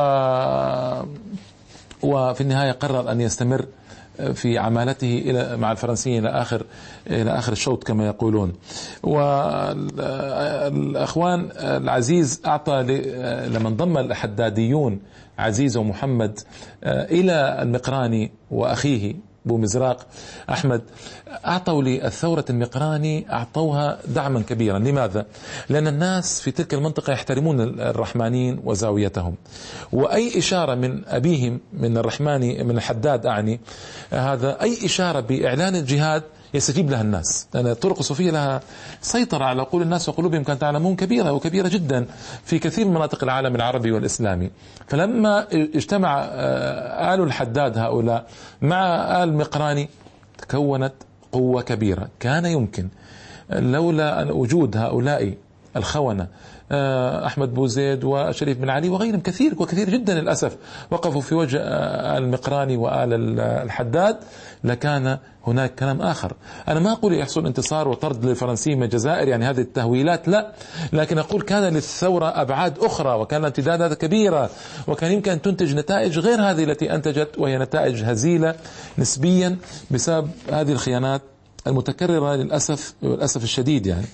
وفي 2.01 2.41
النهاية 2.41 2.71
قرر 2.71 3.11
أن 3.11 3.21
يستمر 3.21 3.65
في 4.33 4.57
عمالته 4.57 5.23
إلى 5.25 5.57
مع 5.57 5.71
الفرنسيين 5.71 6.25
إلى 6.27 6.41
آخر 6.41 6.63
إلى 7.07 7.31
آخر 7.31 7.51
الشوط 7.51 7.83
كما 7.83 8.07
يقولون. 8.07 8.53
والأخوان 9.95 11.49
العزيز 11.57 12.41
أعطى 12.45 12.83
لما 13.53 13.69
انضم 13.69 13.97
الحداديون 13.97 14.99
عزيز 15.39 15.77
ومحمد 15.77 16.39
إلى 16.83 17.57
المقراني 17.61 18.31
وأخيه 18.51 19.15
بو 19.45 19.57
مزراق 19.57 20.07
أحمد 20.49 20.81
أعطوا 21.45 21.83
للثورة 21.83 22.45
المقراني 22.49 23.31
أعطوها 23.31 23.99
دعما 24.07 24.41
كبيرا. 24.41 24.79
لماذا؟ 24.79 25.25
لأن 25.69 25.87
الناس 25.87 26.41
في 26.41 26.51
تلك 26.51 26.73
المنطقة 26.73 27.13
يحترمون 27.13 27.61
الرحمانيين 27.61 28.61
وزاويتهم. 28.63 29.35
وأي 29.93 30.37
إشارة 30.37 30.75
من 30.75 31.05
أبيهم 31.07 31.59
من 31.73 31.97
الرحماني 31.97 32.63
من 32.63 32.77
الحداد 32.77 33.25
أعني 33.25 33.59
هذا 34.11 34.61
أي 34.61 34.85
إشارة 34.85 35.19
بإعلان 35.19 35.75
الجهاد 35.75 36.23
يستجيب 36.55 36.89
لها 36.89 37.01
الناس. 37.01 37.47
لأن 37.53 37.67
الطرق 37.67 37.97
الصوفية 37.99 38.31
لها 38.31 38.61
سيطرة 39.01 39.45
على 39.45 39.61
عقول 39.61 39.81
الناس 39.81 40.09
وقلوبهم 40.09 40.43
كانت 40.43 40.61
تعلمون 40.61 40.95
كبيرة 40.95 41.31
وكبيرة 41.31 41.67
جدا 41.67 42.05
في 42.43 42.59
كثير 42.59 42.85
من 42.87 42.93
مناطق 42.93 43.23
العالم 43.23 43.55
العربي 43.55 43.91
والإسلامي. 43.91 44.51
فلما 44.87 45.47
اجتمع 45.51 46.23
آه، 46.23 47.13
آل 47.13 47.21
الحداد 47.21 47.77
هؤلاء 47.77 48.27
مع 48.61 48.85
آل 49.23 49.37
مقراني 49.37 49.89
تكونت 50.37 50.93
قوة 51.31 51.61
كبيرة. 51.61 52.07
كان 52.19 52.45
يمكن 52.45 52.87
لولا 53.49 54.21
أن 54.21 54.31
وجود 54.31 54.77
هؤلاء 54.77 55.33
الخونة 55.75 56.27
أحمد 56.71 57.53
بوزيد 57.53 58.03
وشريف 58.03 58.57
بن 58.57 58.69
علي 58.69 58.89
وغيرهم 58.89 59.19
كثير 59.19 59.53
وكثير 59.57 59.89
جدا 59.89 60.21
للأسف 60.21 60.57
وقفوا 60.91 61.21
في 61.21 61.35
وجه 61.35 61.59
آه، 61.61 62.17
المقراني 62.17 62.77
وآل 62.77 63.39
الحداد 63.39 64.17
لكان 64.63 65.17
هناك 65.47 65.75
كلام 65.75 66.01
آخر. 66.01 66.33
أنا 66.67 66.79
ما 66.79 66.91
أقول 66.91 67.13
يحصل 67.13 67.45
انتصار 67.45 67.87
وطرد 67.87 68.25
للفرنسيين 68.25 68.77
من 68.77 68.83
الجزائر 68.83 69.27
يعني 69.27 69.45
هذه 69.45 69.61
التهويلات 69.61 70.27
لا 70.27 70.51
لكن 70.93 71.17
أقول 71.17 71.41
كان 71.41 71.73
للثورة 71.73 72.41
أبعاد 72.41 72.79
أخرى 72.79 73.19
وكان 73.19 73.45
امتدادات 73.45 73.93
كبيرة 73.93 74.49
وكان 74.87 75.11
يمكن 75.11 75.31
أن 75.31 75.41
تنتج 75.41 75.75
نتائج 75.75 76.19
غير 76.19 76.41
هذه 76.41 76.63
التي 76.63 76.95
أنتجت 76.95 77.29
وهي 77.37 77.57
نتائج 77.57 78.03
هزيلة 78.03 78.55
نسبيا 78.97 79.57
بسبب 79.91 80.29
هذه 80.51 80.71
الخيانات 80.71 81.21
المتكررة 81.67 82.35
للأسف 82.35 82.93
للأسف 83.03 83.43
الشديد 83.43 83.85
يعني. 83.87 84.05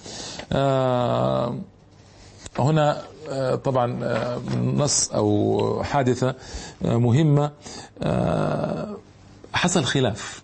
آه 0.53 1.55
هنا 2.59 3.01
آه، 3.29 3.55
طبعا 3.55 4.03
آه، 4.03 4.41
نص 4.57 5.11
أو 5.11 5.83
حادثة 5.83 6.35
آه، 6.85 6.97
مهمة. 6.97 7.51
حصل 9.53 9.83
خلاف. 9.83 10.43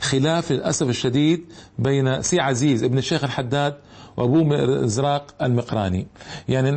خلاف 0.00 0.52
للأسف 0.52 0.88
الشديد 0.88 1.44
بين 1.78 2.22
سي 2.22 2.40
عزيز 2.40 2.84
ابن 2.84 2.98
الشيخ 2.98 3.24
الحداد 3.24 3.74
وابوه 4.16 4.44
مزراق 4.44 5.34
المقراني. 5.42 6.06
يعني 6.48 6.68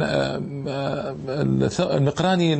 المقراني 1.79 2.53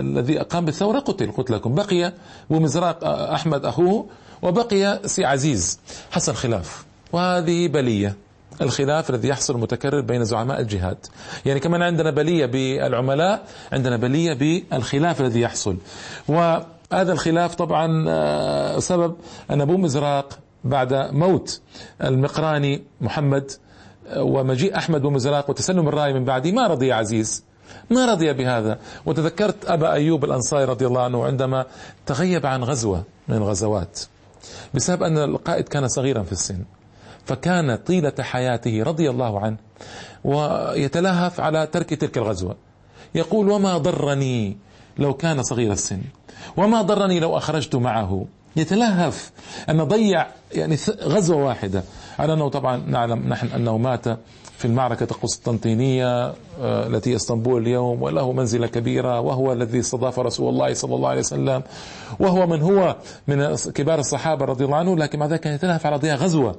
الذي 0.00 0.38
قام 0.38 0.64
بالثورة 0.64 0.98
قتل 0.98 1.32
قتلكم 1.32 1.74
بقي 1.74 2.12
أبو 2.50 2.60
مزراق 2.60 3.04
أحمد 3.04 3.64
أخوه 3.64 4.06
وبقي 4.42 5.00
سي 5.06 5.24
عزيز. 5.24 5.78
حصل 6.10 6.34
خلاف. 6.34 6.84
وهذه 7.12 7.68
بلية. 7.68 8.16
الخلاف 8.62 9.10
الذي 9.10 9.28
يحصل 9.28 9.58
متكرر 9.58 10.00
بين 10.00 10.24
زعماء 10.24 10.60
الجهاد. 10.60 11.06
يعني 11.46 11.60
كمان 11.60 11.82
عندنا 11.82 12.10
بلية 12.10 12.46
بالعملاء 12.46 13.44
عندنا 13.72 13.96
بلية 13.96 14.32
بالخلاف 14.32 15.20
الذي 15.20 15.40
يحصل. 15.40 15.76
وهذا 16.28 17.12
الخلاف 17.12 17.54
طبعا 17.54 18.04
آه، 18.08 18.78
سبب 18.78 19.16
أن 19.50 19.60
أبو 19.60 19.76
مزراق 19.76 20.38
بعد 20.64 20.94
موت 20.94 21.60
المقراني 22.04 22.82
محمد 23.00 23.50
آه، 24.08 24.22
ومجيء 24.22 24.76
أحمد 24.76 25.02
بن 25.02 25.14
وتسلم 25.48 25.88
الرأي 25.88 26.12
من 26.12 26.24
بعده 26.24 26.52
ما 26.52 26.66
رضي 26.66 26.92
عزيز. 26.92 27.44
ما 27.90 28.12
رضي 28.12 28.32
بهذا. 28.32 28.78
وتذكرت 29.06 29.64
أبا 29.66 29.92
أيوب 29.92 30.24
الأنصاري 30.24 30.64
رضي 30.64 30.86
الله 30.86 31.02
عنه 31.02 31.24
عندما 31.24 31.66
تغيب 32.06 32.46
عن 32.46 32.64
غزوة 32.64 33.04
من 33.28 33.36
الغزوات 33.36 34.00
بسبب 34.74 35.02
أن 35.02 35.18
القائد 35.18 35.68
كان 35.68 35.88
صغيرا 35.88 36.22
في 36.22 36.32
السن. 36.32 36.64
فكان 37.28 37.76
طيلة 37.76 38.12
حياته 38.20 38.82
رضي 38.82 39.10
الله 39.10 39.40
عنه 39.40 39.56
ويتلهف 40.24 41.40
على 41.40 41.66
ترك 41.66 41.94
تلك 41.94 42.18
الغزوة. 42.18 42.56
يقول 43.14 43.50
وما 43.50 43.78
ضرني 43.78 44.56
لو 44.98 45.14
كان 45.14 45.42
صغير 45.42 45.72
السن 45.72 46.00
وما 46.56 46.82
ضرني 46.82 47.20
لو 47.20 47.36
أخرجت 47.36 47.76
معه. 47.76 48.26
يتلهف 48.56 49.32
أن 49.70 49.84
ضيع 49.84 50.26
يعني 50.52 50.76
غزوة 51.02 51.44
واحدة. 51.44 51.82
على 52.18 52.32
أنه 52.32 52.48
طبعا 52.48 52.76
نعلم 52.76 53.28
نحن 53.28 53.46
أنه 53.46 53.78
مات 53.78 54.04
في 54.58 54.64
المعركة 54.64 55.04
القسطنطينية 55.10 56.26
آه، 56.60 56.86
التي 56.86 57.16
إسطنبول 57.16 57.62
اليوم 57.62 58.02
وله 58.02 58.32
منزلة 58.32 58.66
كبيرة 58.66 59.20
وهو 59.20 59.52
الذي 59.52 59.80
استضاف 59.80 60.18
رسول 60.18 60.48
الله 60.48 60.74
صلى 60.74 60.94
الله 60.94 61.08
عليه 61.08 61.20
وسلم 61.20 61.62
وهو 62.20 62.46
من 62.46 62.62
هو 62.62 62.96
من 63.28 63.54
كبار 63.54 63.98
الصحابة 63.98 64.44
رضي 64.44 64.64
الله 64.64 64.76
عنه 64.76 64.96
لكن 64.96 65.18
مع 65.18 65.26
ذلك 65.26 65.40
كان 65.40 65.54
يتلهف 65.54 65.86
على 65.86 65.96
ضياع 65.96 66.14
غزوة. 66.16 66.56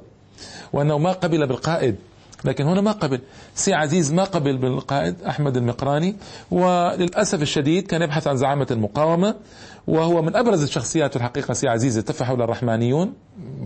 وأنه 0.72 0.98
ما 0.98 1.12
قبل 1.12 1.46
بالقائد. 1.46 1.96
لكن 2.44 2.64
هنا 2.64 2.80
ما 2.80 2.92
قبل. 2.92 3.20
سي 3.54 3.74
عزيز 3.74 4.12
ما 4.12 4.24
قبل 4.24 4.56
بالقائد 4.56 5.22
أحمد 5.22 5.56
المقراني. 5.56 6.16
وللأسف 6.50 7.42
الشديد 7.42 7.86
كان 7.86 8.02
يبحث 8.02 8.26
عن 8.26 8.36
زعامة 8.36 8.66
المقاومة. 8.70 9.34
وهو 9.86 10.22
من 10.22 10.36
أبرز 10.36 10.62
الشخصيات 10.62 11.10
في 11.10 11.16
الحقيقة 11.16 11.54
سي 11.54 11.68
عزيز 11.68 11.98
التف 11.98 12.22
حوله 12.22 12.42
الرحمانيون. 12.42 13.12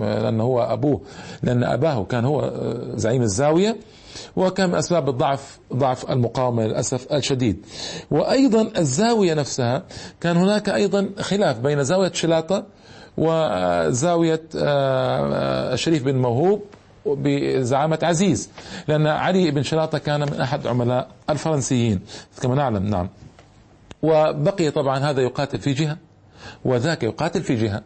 لأنه 0.01 0.45
هو 0.45 0.63
أبوه 0.63 1.01
لأن 1.43 1.65
أباه 1.65 2.05
كان 2.05 2.25
هو 2.25 2.53
زعيم 2.95 3.23
الزاوية. 3.23 3.77
وكان 4.37 4.69
من 4.69 4.75
أسباب 4.75 5.09
الضعف 5.09 5.59
ضعف 5.75 6.11
المقاومة 6.11 6.67
للأسف 6.67 7.13
الشديد. 7.13 7.67
وأيضا 8.11 8.71
الزاوية 8.79 9.35
نفسها 9.35 9.83
كان 10.21 10.37
هناك 10.37 10.69
أيضا 10.69 11.11
خلاف 11.21 11.59
بين 11.59 11.85
زاوية 11.85 12.13
شلاطة 12.13 12.65
وزاوية 13.19 14.43
الشريف 14.55 16.07
آه، 16.07 16.09
آه، 16.09 16.13
بن 16.13 16.19
موهوب 16.19 16.63
بزعامة 17.07 17.99
عزيز 18.03 18.51
لأن 18.89 19.07
علي 19.07 19.51
بن 19.51 19.63
شلاطة 19.63 19.99
كان 19.99 20.21
من 20.21 20.41
أحد 20.41 20.67
عملاء 20.67 21.09
الفرنسيين. 21.31 22.01
كما 22.43 22.55
نعلم 22.55 22.87
نعم. 22.87 23.09
وبقي 24.03 24.71
طبعا 24.71 24.99
هذا 24.99 25.23
يقاتل 25.23 25.59
في 25.59 25.73
جهة 25.73 25.97
وذاك 26.65 27.03
يقاتل 27.03 27.43
في 27.43 27.57
جهة. 27.57 27.83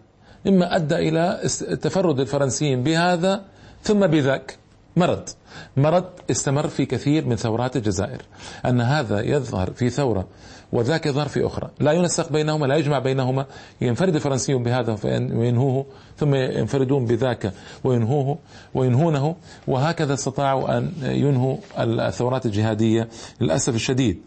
مما 0.47 0.77
أدى 0.77 0.95
إلى 0.95 1.41
تفرد 1.83 2.21
الفرنسيين 2.21 2.83
بهذا 2.83 3.43
ثم 3.83 4.07
بذاك. 4.07 4.57
مرض. 4.99 5.29
مرض 5.77 6.05
استمر 6.31 6.69
في 6.69 6.87
كثير 6.87 7.27
من 7.27 7.37
ثورات 7.37 7.77
الجزائر. 7.77 8.23
أن 8.67 8.81
هذا 8.81 9.21
يظهر 9.21 9.71
في 9.71 9.91
ثورة 9.91 10.27
وذاك 10.73 11.07
يظهر 11.07 11.29
في 11.29 11.47
أخرى. 11.47 11.71
لا 11.81 11.93
ينسق 11.93 12.33
بينهما 12.33 12.67
لا 12.67 12.77
يجمع 12.77 12.99
بينهما. 12.99 13.47
ينفرد 13.81 14.15
الفرنسيون 14.15 14.63
بهذا 14.63 14.99
وينهوه 15.05 15.87
ثم 16.17 16.35
ينفردون 16.35 17.05
بذاك 17.05 17.53
وينهوه 17.85 18.39
وينهونه. 18.75 19.37
وهكذا 19.67 20.15
استطاعوا 20.15 20.79
أن 20.79 20.93
ينهوا 21.03 21.57
الثورات 21.79 22.47
الجهادية 22.47 23.09
للأسف 23.41 23.75
الشديد. 23.75 24.23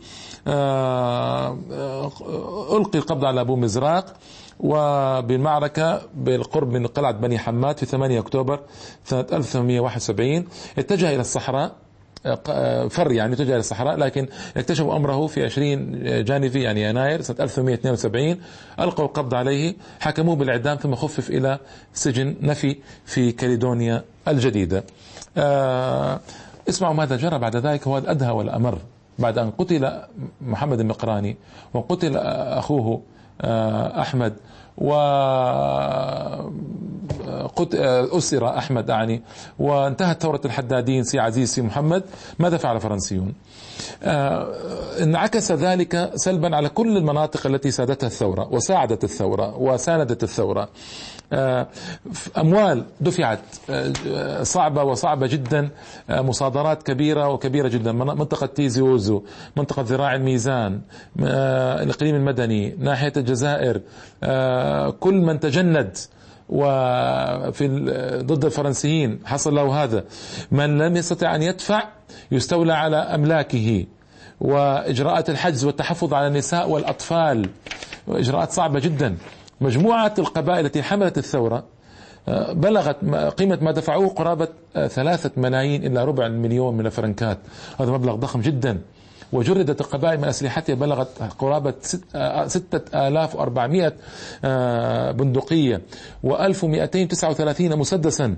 آه، 0.48 1.58
ألقي 2.78 3.00
القبض 3.00 3.26
على 3.26 3.42
أبو 3.42 3.56
مزراق. 3.56 4.14
وبالمعركة 4.62 6.02
بالقرب 6.16 6.72
من 6.74 6.88
قلعة 6.88 7.12
بني 7.12 7.40
حماد 7.40 7.78
في 7.78 7.86
8 7.86 8.20
أكتوبر 8.20 8.60
سنة 9.06 9.26
1871 9.34 10.46
اتجه 10.78 11.10
إلى 11.10 11.22
الصحراء 11.22 11.72
فر 12.90 13.12
يعني 13.12 13.34
اتجه 13.34 13.50
إلى 13.50 13.58
الصحراء 13.58 13.96
لكن 13.98 14.28
اكتشفوا 14.58 14.96
أمره 14.96 15.28
في 15.28 15.44
20 15.46 16.04
جانفي 16.24 16.62
يعني 16.62 16.84
يناير 16.84 17.22
سنة 17.22 17.38
1872 17.40 18.38
ألقوا 18.80 19.06
القبض 19.06 19.34
عليه 19.34 19.76
حكموه 20.00 20.36
بالإعدام 20.36 20.78
ثم 20.78 20.96
خفف 20.96 21.30
إلى 21.30 21.60
سجن 21.94 22.36
نفي 22.42 22.76
في 23.06 23.32
كاليدونيا 23.32 24.04
الجديدة. 24.28 24.84
آه 25.38 26.20
اسمعوا 26.70 26.94
ماذا 26.94 27.16
جرى 27.16 27.40
بعد 27.40 27.56
ذلك 27.56 27.88
هو 27.88 27.98
الأدهى 27.98 28.32
والأمر 28.32 28.78
بعد 29.20 29.38
أن 29.38 29.52
قتل 29.52 29.92
محمد 30.42 30.80
المقراني 30.80 31.38
وقتل 31.74 32.18
أخوه 32.18 33.02
آه 33.42 34.02
أحمد. 34.02 34.34
و 34.78 34.94
أسر 38.18 38.58
أحمد 38.58 38.90
أعني. 38.90 39.22
وانتهت 39.60 40.22
ثورة 40.22 40.42
الحدادين 40.46 41.04
سي 41.04 41.20
عزيز 41.20 41.50
سي 41.54 41.62
محمد. 41.62 42.04
ماذا 42.40 42.58
فعل 42.58 42.76
الفرنسيون 42.76 43.34
انعكس 45.02 45.52
ذلك 45.52 46.12
سلبا 46.16 46.56
على 46.56 46.70
كل 46.70 46.98
المناطق 46.98 47.48
التي 47.48 47.72
سادتها 47.72 48.08
الثورة 48.08 48.48
وساعدت 48.54 49.04
الثورة 49.04 49.58
وساندت 49.58 50.24
الثورة. 50.24 50.70
أموال 52.38 52.86
دفعت 53.02 53.40
صعبة 54.42 54.84
وصعبة 54.84 55.28
جدا. 55.28 55.70
مصادرات 56.10 56.84
كبيرة 56.84 57.30
وكبيرة 57.30 57.68
جدا. 57.68 57.92
منطقة 57.92 58.46
تيزي 58.46 58.82
ووزو 58.82 59.24
منطقة 59.58 59.82
ذراع 59.82 60.16
الميزان 60.16 60.82
الإقليم 61.20 62.16
المدني 62.16 62.76
ناحية 62.80 63.14
الجزائر 63.18 63.82
كل 65.00 65.14
من 65.14 65.40
تجند 65.40 65.98
وفي 66.50 67.68
ضد 68.26 68.46
الفرنسيين 68.46 69.20
حصل 69.26 69.56
له 69.56 69.84
هذا. 69.84 70.04
من 70.52 70.78
لم 70.78 70.96
يستطع 70.96 71.36
أن 71.36 71.42
يدفع 71.44 71.84
يستولى 72.32 72.74
على 72.74 72.98
أملاكه 72.98 73.86
وإجراءات 74.42 75.30
الحجز 75.30 75.66
والتحفظ 75.66 76.14
على 76.14 76.28
النساء 76.28 76.70
والأطفال. 76.70 77.50
إجراءات 78.08 78.52
صعبة 78.52 78.80
جدا. 78.80 79.18
مجموعة 79.62 80.14
القبائل 80.20 80.66
التي 80.66 80.84
حملت 80.84 81.18
الثورة 81.18 81.64
آه، 82.28 82.54
بلغت 82.54 82.96
قيمة 83.38 83.58
ما 83.62 83.72
دفعوه 83.72 84.08
قرابة 84.10 84.48
آه، 84.76 84.88
ثلاثة 84.88 85.32
ملايين 85.38 85.86
إلى 85.86 86.06
ربع 86.06 86.26
المليون 86.26 86.78
من 86.78 86.86
الفرنكات. 86.86 87.38
هذا 87.80 87.92
مبلغ 87.92 88.16
ضخم 88.16 88.42
جدا. 88.42 88.82
وجردت 89.34 89.82
القبائل 89.82 90.18
من 90.20 90.28
أسلحتها 90.28 90.76
بلغت 90.76 91.08
قرابة 91.40 91.74
آه، 92.16 92.48
ستة 92.48 93.08
آلاف 93.08 93.36
وأربعمائة 93.36 93.94
بندقية 95.12 95.82
وألف 96.24 96.64
ومئتين 96.64 97.08
تسعة 97.08 97.30
وثلاثين 97.30 97.78
مسدسا 97.78 98.36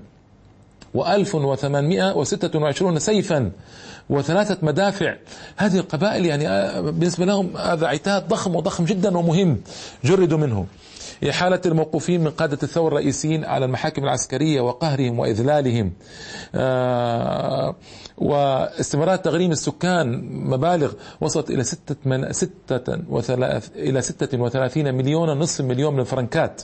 وألف 0.93 1.35
وثمانمائة 1.35 2.15
وستة 2.17 2.59
وعشرون 2.59 2.99
سيفا 2.99 3.51
وثلاثة 4.09 4.57
مدافع. 4.61 5.15
هذه 5.57 5.77
القبائل 5.77 6.25
يعني 6.25 6.45
بالنسبة 6.91 7.25
لهم 7.25 7.57
هذا 7.57 7.87
عتاد 7.87 8.27
ضخم 8.27 8.55
وضخم 8.55 8.85
جدا 8.85 9.17
ومهم 9.17 9.61
جردوا 10.03 10.37
منه. 10.37 10.65
إحالة 11.29 11.61
الموقوفين 11.65 12.23
من 12.23 12.29
قادة 12.31 12.57
الثورة 12.63 12.87
الرئيسيين 12.87 13.45
على 13.45 13.65
المحاكم 13.65 14.03
العسكرية 14.03 14.61
وقهرهم 14.61 15.19
وإذلالهم. 15.19 15.93
آه 16.55 17.75
واستمرار 18.17 19.15
تغريم 19.15 19.51
السكان 19.51 20.21
مبالغ 20.49 20.93
وصلت 21.21 21.49
إلى 21.49 21.63
ستة 21.63 21.95
من 22.05 22.33
ستة 22.33 22.99
وثلاث 23.09 23.69
إلى 23.75 24.01
ستة 24.01 24.37
وثلاثين 24.41 24.93
مليون 24.95 25.29
نصف 25.29 25.61
مليون 25.65 25.93
من 25.93 25.99
الفرنكات 25.99 26.61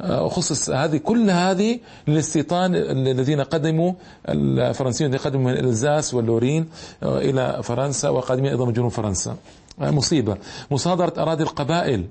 آه 0.00 0.28
خصص 0.28 0.70
هذه 0.70 0.96
كل 0.96 1.30
هذه 1.30 1.78
للاستيطان 2.08 2.74
الذين 2.76 3.40
قدموا 3.40 3.92
الفرنسيون 4.28 5.10
الذين 5.10 5.26
قدموا 5.26 5.52
من 5.52 5.64
الزاس 5.64 6.14
واللورين 6.14 6.68
آه 7.02 7.18
إلى 7.18 7.62
فرنسا 7.62 8.08
وقادمين 8.08 8.50
أيضا 8.50 8.64
من 8.64 8.72
جنوب 8.72 8.90
فرنسا. 8.90 9.36
مصيبة. 9.78 10.36
مصادرة 10.70 11.12
أراضي 11.18 11.42
القبائل. 11.42 12.06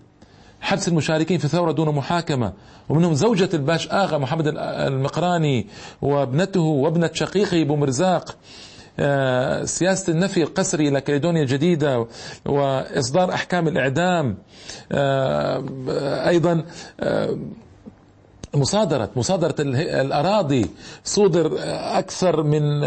حبس 0.63 0.87
المشاركين 0.87 1.37
في 1.37 1.45
الثورة 1.45 1.71
دون 1.71 1.95
محاكمة 1.95 2.53
ومنهم 2.89 3.13
زوجة 3.13 3.49
الباش 3.53 3.91
آغا 3.91 4.17
محمد 4.17 4.47
المقراني 4.57 5.67
وابنته 6.01 6.61
وابنة 6.61 7.09
شقيقه 7.13 7.63
بومرزاق 7.63 8.35
آه، 8.99 9.65
سياسة 9.65 10.13
النفي 10.13 10.43
القسري 10.43 10.87
إلى 10.87 11.01
كاليدونيا 11.01 11.41
الجديدة 11.41 12.07
وإصدار 12.45 13.33
أحكام 13.33 13.67
الإعدام. 13.67 14.37
آه، 14.91 15.63
أيضا 16.29 16.63
آه، 16.99 17.37
مصادرة 18.55 19.09
مصادرة 19.15 19.55
الأراضي. 19.59 20.65
صودر 21.03 21.57
أكثر 21.99 22.43
من 22.43 22.83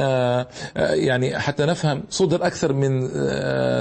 يعني 0.76 1.38
حتى 1.38 1.66
نفهم 1.66 2.02
صودر 2.10 2.46
أكثر 2.46 2.72
من 2.72 3.08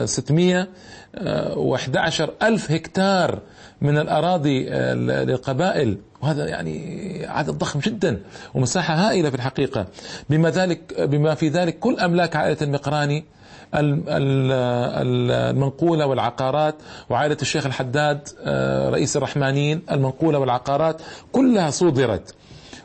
611 0.08 2.30
ألف 2.44 2.72
هكتار 2.72 3.40
من 3.82 3.98
الأراضي 3.98 4.70
للقبائل 4.96 5.98
وهذا 6.22 6.48
يعني 6.48 7.26
عدد 7.26 7.50
ضخم 7.52 7.80
جدا 7.80 8.20
ومساحة 8.54 8.94
هائلة 8.94 9.30
في 9.30 9.36
الحقيقة. 9.36 9.86
بما 10.30 10.50
ذلك 10.50 11.02
بما 11.02 11.36
في 11.36 11.50
ذلك 11.50 11.80
كل 11.80 12.00
أملاك 12.00 12.36
عائلة 12.36 12.58
المقراني 12.62 13.26
المنقولة 15.04 16.06
والعقارات 16.06 16.76
وعائلة 17.10 17.38
الشيخ 17.42 17.66
الحداد 17.66 18.28
آه، 18.44 18.90
رئيس 18.90 19.18
الرحمانيين 19.18 19.82
المنقولة 19.92 20.40
والعقارات 20.40 21.02
كلها 21.32 21.70
صودرت 21.70 22.36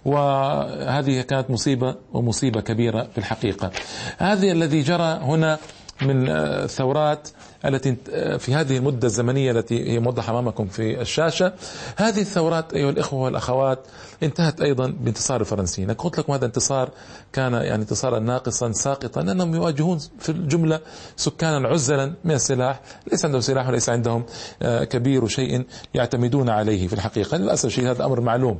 وهذه 0.05 1.21
كانت 1.21 1.51
مصيبة 1.51 1.95
ومصيبة 2.13 2.61
كبيرة 2.61 3.09
في 3.13 3.19
الحقيقة. 3.19 3.71
هذه 4.19 4.53
الذي 4.53 4.83
جرى 4.83 5.19
هنا 5.23 5.59
من 6.03 6.29
آه، 6.29 6.67
ثورات 6.67 7.29
التي 7.65 7.97
في 8.39 8.55
هذه 8.55 8.77
المدة 8.77 9.07
الزمنية 9.07 9.51
التي 9.51 9.91
هي 9.91 9.99
موضحة 9.99 10.31
أمامكم 10.33 10.67
في 10.67 11.01
الشاشة. 11.01 11.53
هذه 11.97 12.21
الثورات 12.21 12.75
أيها 12.75 12.91
الإخوة 12.91 13.21
والأخوات 13.21 13.79
انتهت 14.23 14.61
أيضا 14.61 14.95
بانتصار 15.01 15.41
الفرنسيين. 15.41 15.91
قلت 15.91 16.19
لكم 16.19 16.33
هذا 16.33 16.47
انتصار 16.47 16.91
كان 17.33 17.53
يعني 17.53 17.83
انتصارا 17.83 18.19
ناقصا 18.19 18.73
ساقطا. 18.73 19.21
لأنهم 19.21 19.55
يواجهون 19.55 19.99
في 20.19 20.29
الجملة 20.29 20.81
سكانا 21.17 21.69
عزلا 21.69 22.15
من 22.25 22.35
السلاح. 22.35 22.81
ليس 23.13 23.25
عندهم 23.25 23.41
سلاح 23.41 23.69
وليس 23.69 23.89
عندهم 23.89 24.25
آه، 24.63 24.85
كبير 24.85 25.27
شيء 25.27 25.65
يعتمدون 25.95 26.49
عليه 26.49 26.89
في 26.89 26.93
الحقيقة. 26.93 27.37
للأسف 27.37 27.65
الشيء 27.65 27.91
هذا 27.91 28.05
أمر 28.05 28.21
معلوم. 28.21 28.59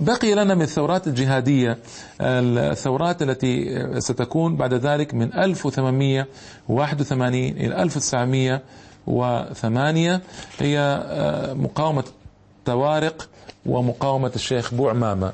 بقي 0.00 0.34
لنا 0.34 0.54
من 0.54 0.62
الثورات 0.62 1.06
الجهادية 1.06 1.78
الثورات 2.20 3.22
التي 3.22 3.86
ستكون 4.00 4.56
بعد 4.56 4.74
ذلك 4.74 5.14
من 5.14 5.34
1881 5.34 7.34
إلى 7.34 7.82
1908 7.82 10.22
هي 10.58 10.78
آه، 10.78 11.54
مقاومة 11.54 12.04
طوارق 12.64 13.28
ومقاومة 13.66 14.32
الشيخ 14.34 14.74
بوعمامة 14.74 15.32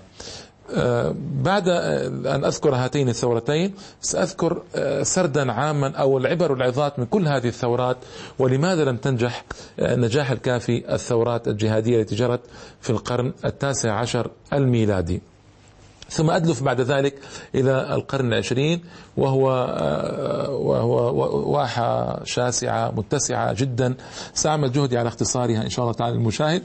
آه، 0.75 1.15
بعد 1.43 1.69
أن 1.69 2.45
أذكر 2.45 2.75
هاتين 2.75 3.09
الثورتين 3.09 3.75
سأذكر 4.01 4.63
آه، 4.77 5.03
سردا 5.03 5.53
عاما 5.53 5.97
أو 5.97 6.19
العبر 6.19 6.53
والعظات 6.53 6.99
من 6.99 7.07
كل 7.07 7.29
هذه 7.29 7.49
الثورات 7.49 7.97
ولماذا 8.39 8.85
لم 8.85 8.97
تنجح 8.97 9.45
النجاح 9.79 10.31
الكافي 10.31 10.95
الثورات 10.95 11.49
الجهادية 11.49 12.01
التي 12.01 12.15
جرت 12.15 12.41
في 12.81 12.91
القرن 12.91 13.33
التاسع 13.45 13.93
عشر 13.93 14.31
الميلادي. 14.53 15.23
ثم 16.11 16.31
أدلف 16.31 16.63
بعد 16.63 16.81
ذلك 16.81 17.15
إلى 17.55 17.95
القرن 17.95 18.33
العشرين 18.33 18.81
وهو 19.17 19.77
آه، 19.79 20.51
وهو 20.51 21.55
واحة 21.55 22.21
شاسعة 22.25 22.91
متسعة 22.91 23.53
جدا. 23.53 23.95
سأعمل 24.35 24.73
جهدي 24.73 24.99
على 24.99 25.09
اختصارها 25.09 25.63
إن 25.63 25.71
شاء 25.71 25.85
الله 25.85 25.95
تعالى 25.95 26.15
المشاهد. 26.15 26.63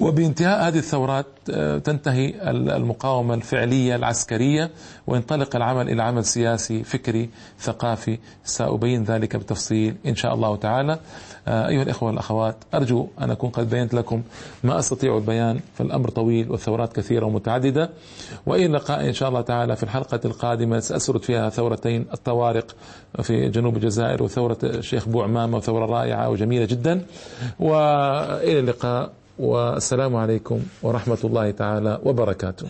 وبانتهاء 0.00 0.68
هذه 0.68 0.78
الثورات 0.78 1.26
آه، 1.50 1.78
تنتهي 1.78 2.50
المقاومة 2.50 3.34
الفعلية 3.34 3.96
العسكرية 3.96 4.70
وينطلق 5.06 5.56
العمل 5.56 5.90
إلى 5.90 6.02
عمل 6.02 6.24
سياسي 6.24 6.84
فكري 6.84 7.30
ثقافي. 7.60 8.18
سأبين 8.44 9.04
ذلك 9.04 9.36
بالتفصيل 9.36 9.94
إن 10.06 10.14
شاء 10.16 10.34
الله 10.34 10.56
تعالى. 10.56 10.98
آه، 11.48 11.68
أيها 11.68 11.82
الإخوة 11.82 12.08
والأخوات 12.08 12.56
أرجو 12.74 13.06
أن 13.20 13.30
أكون 13.30 13.50
قد 13.50 13.70
بينت 13.70 13.94
لكم 13.94 14.22
ما 14.64 14.78
أستطيع 14.78 15.16
البيان 15.16 15.60
فالأمر 15.74 16.08
طويل 16.08 16.50
والثورات 16.50 16.92
كثيرة 16.92 17.26
ومتعددة. 17.26 17.90
وإلى 18.46 18.66
اللقاء 18.66 19.08
إن 19.08 19.12
شاء 19.12 19.28
الله 19.28 19.40
تعالى 19.40 19.76
في 19.76 19.82
الحلقة 19.82 20.20
القادمة. 20.24 20.80
سأسرد 20.80 21.22
فيها 21.22 21.48
ثورتين 21.50 22.06
الطوارق 22.12 22.76
في 23.22 23.48
جنوب 23.48 23.76
الجزائر 23.76 24.22
وثورة 24.22 24.58
الشيخ 24.62 25.08
بو 25.08 25.22
عمامة 25.22 25.56
وثورة 25.56 25.86
رائعة 25.86 26.28
وجميلة 26.30 26.64
جدا. 26.64 27.06
وإلى 27.60 28.58
اللقاء. 28.58 29.10
والسلام 29.38 30.16
عليكم 30.16 30.60
ورحمة 30.82 31.18
الله 31.24 31.50
تعالى 31.50 31.98
وبركاته. 32.04 32.66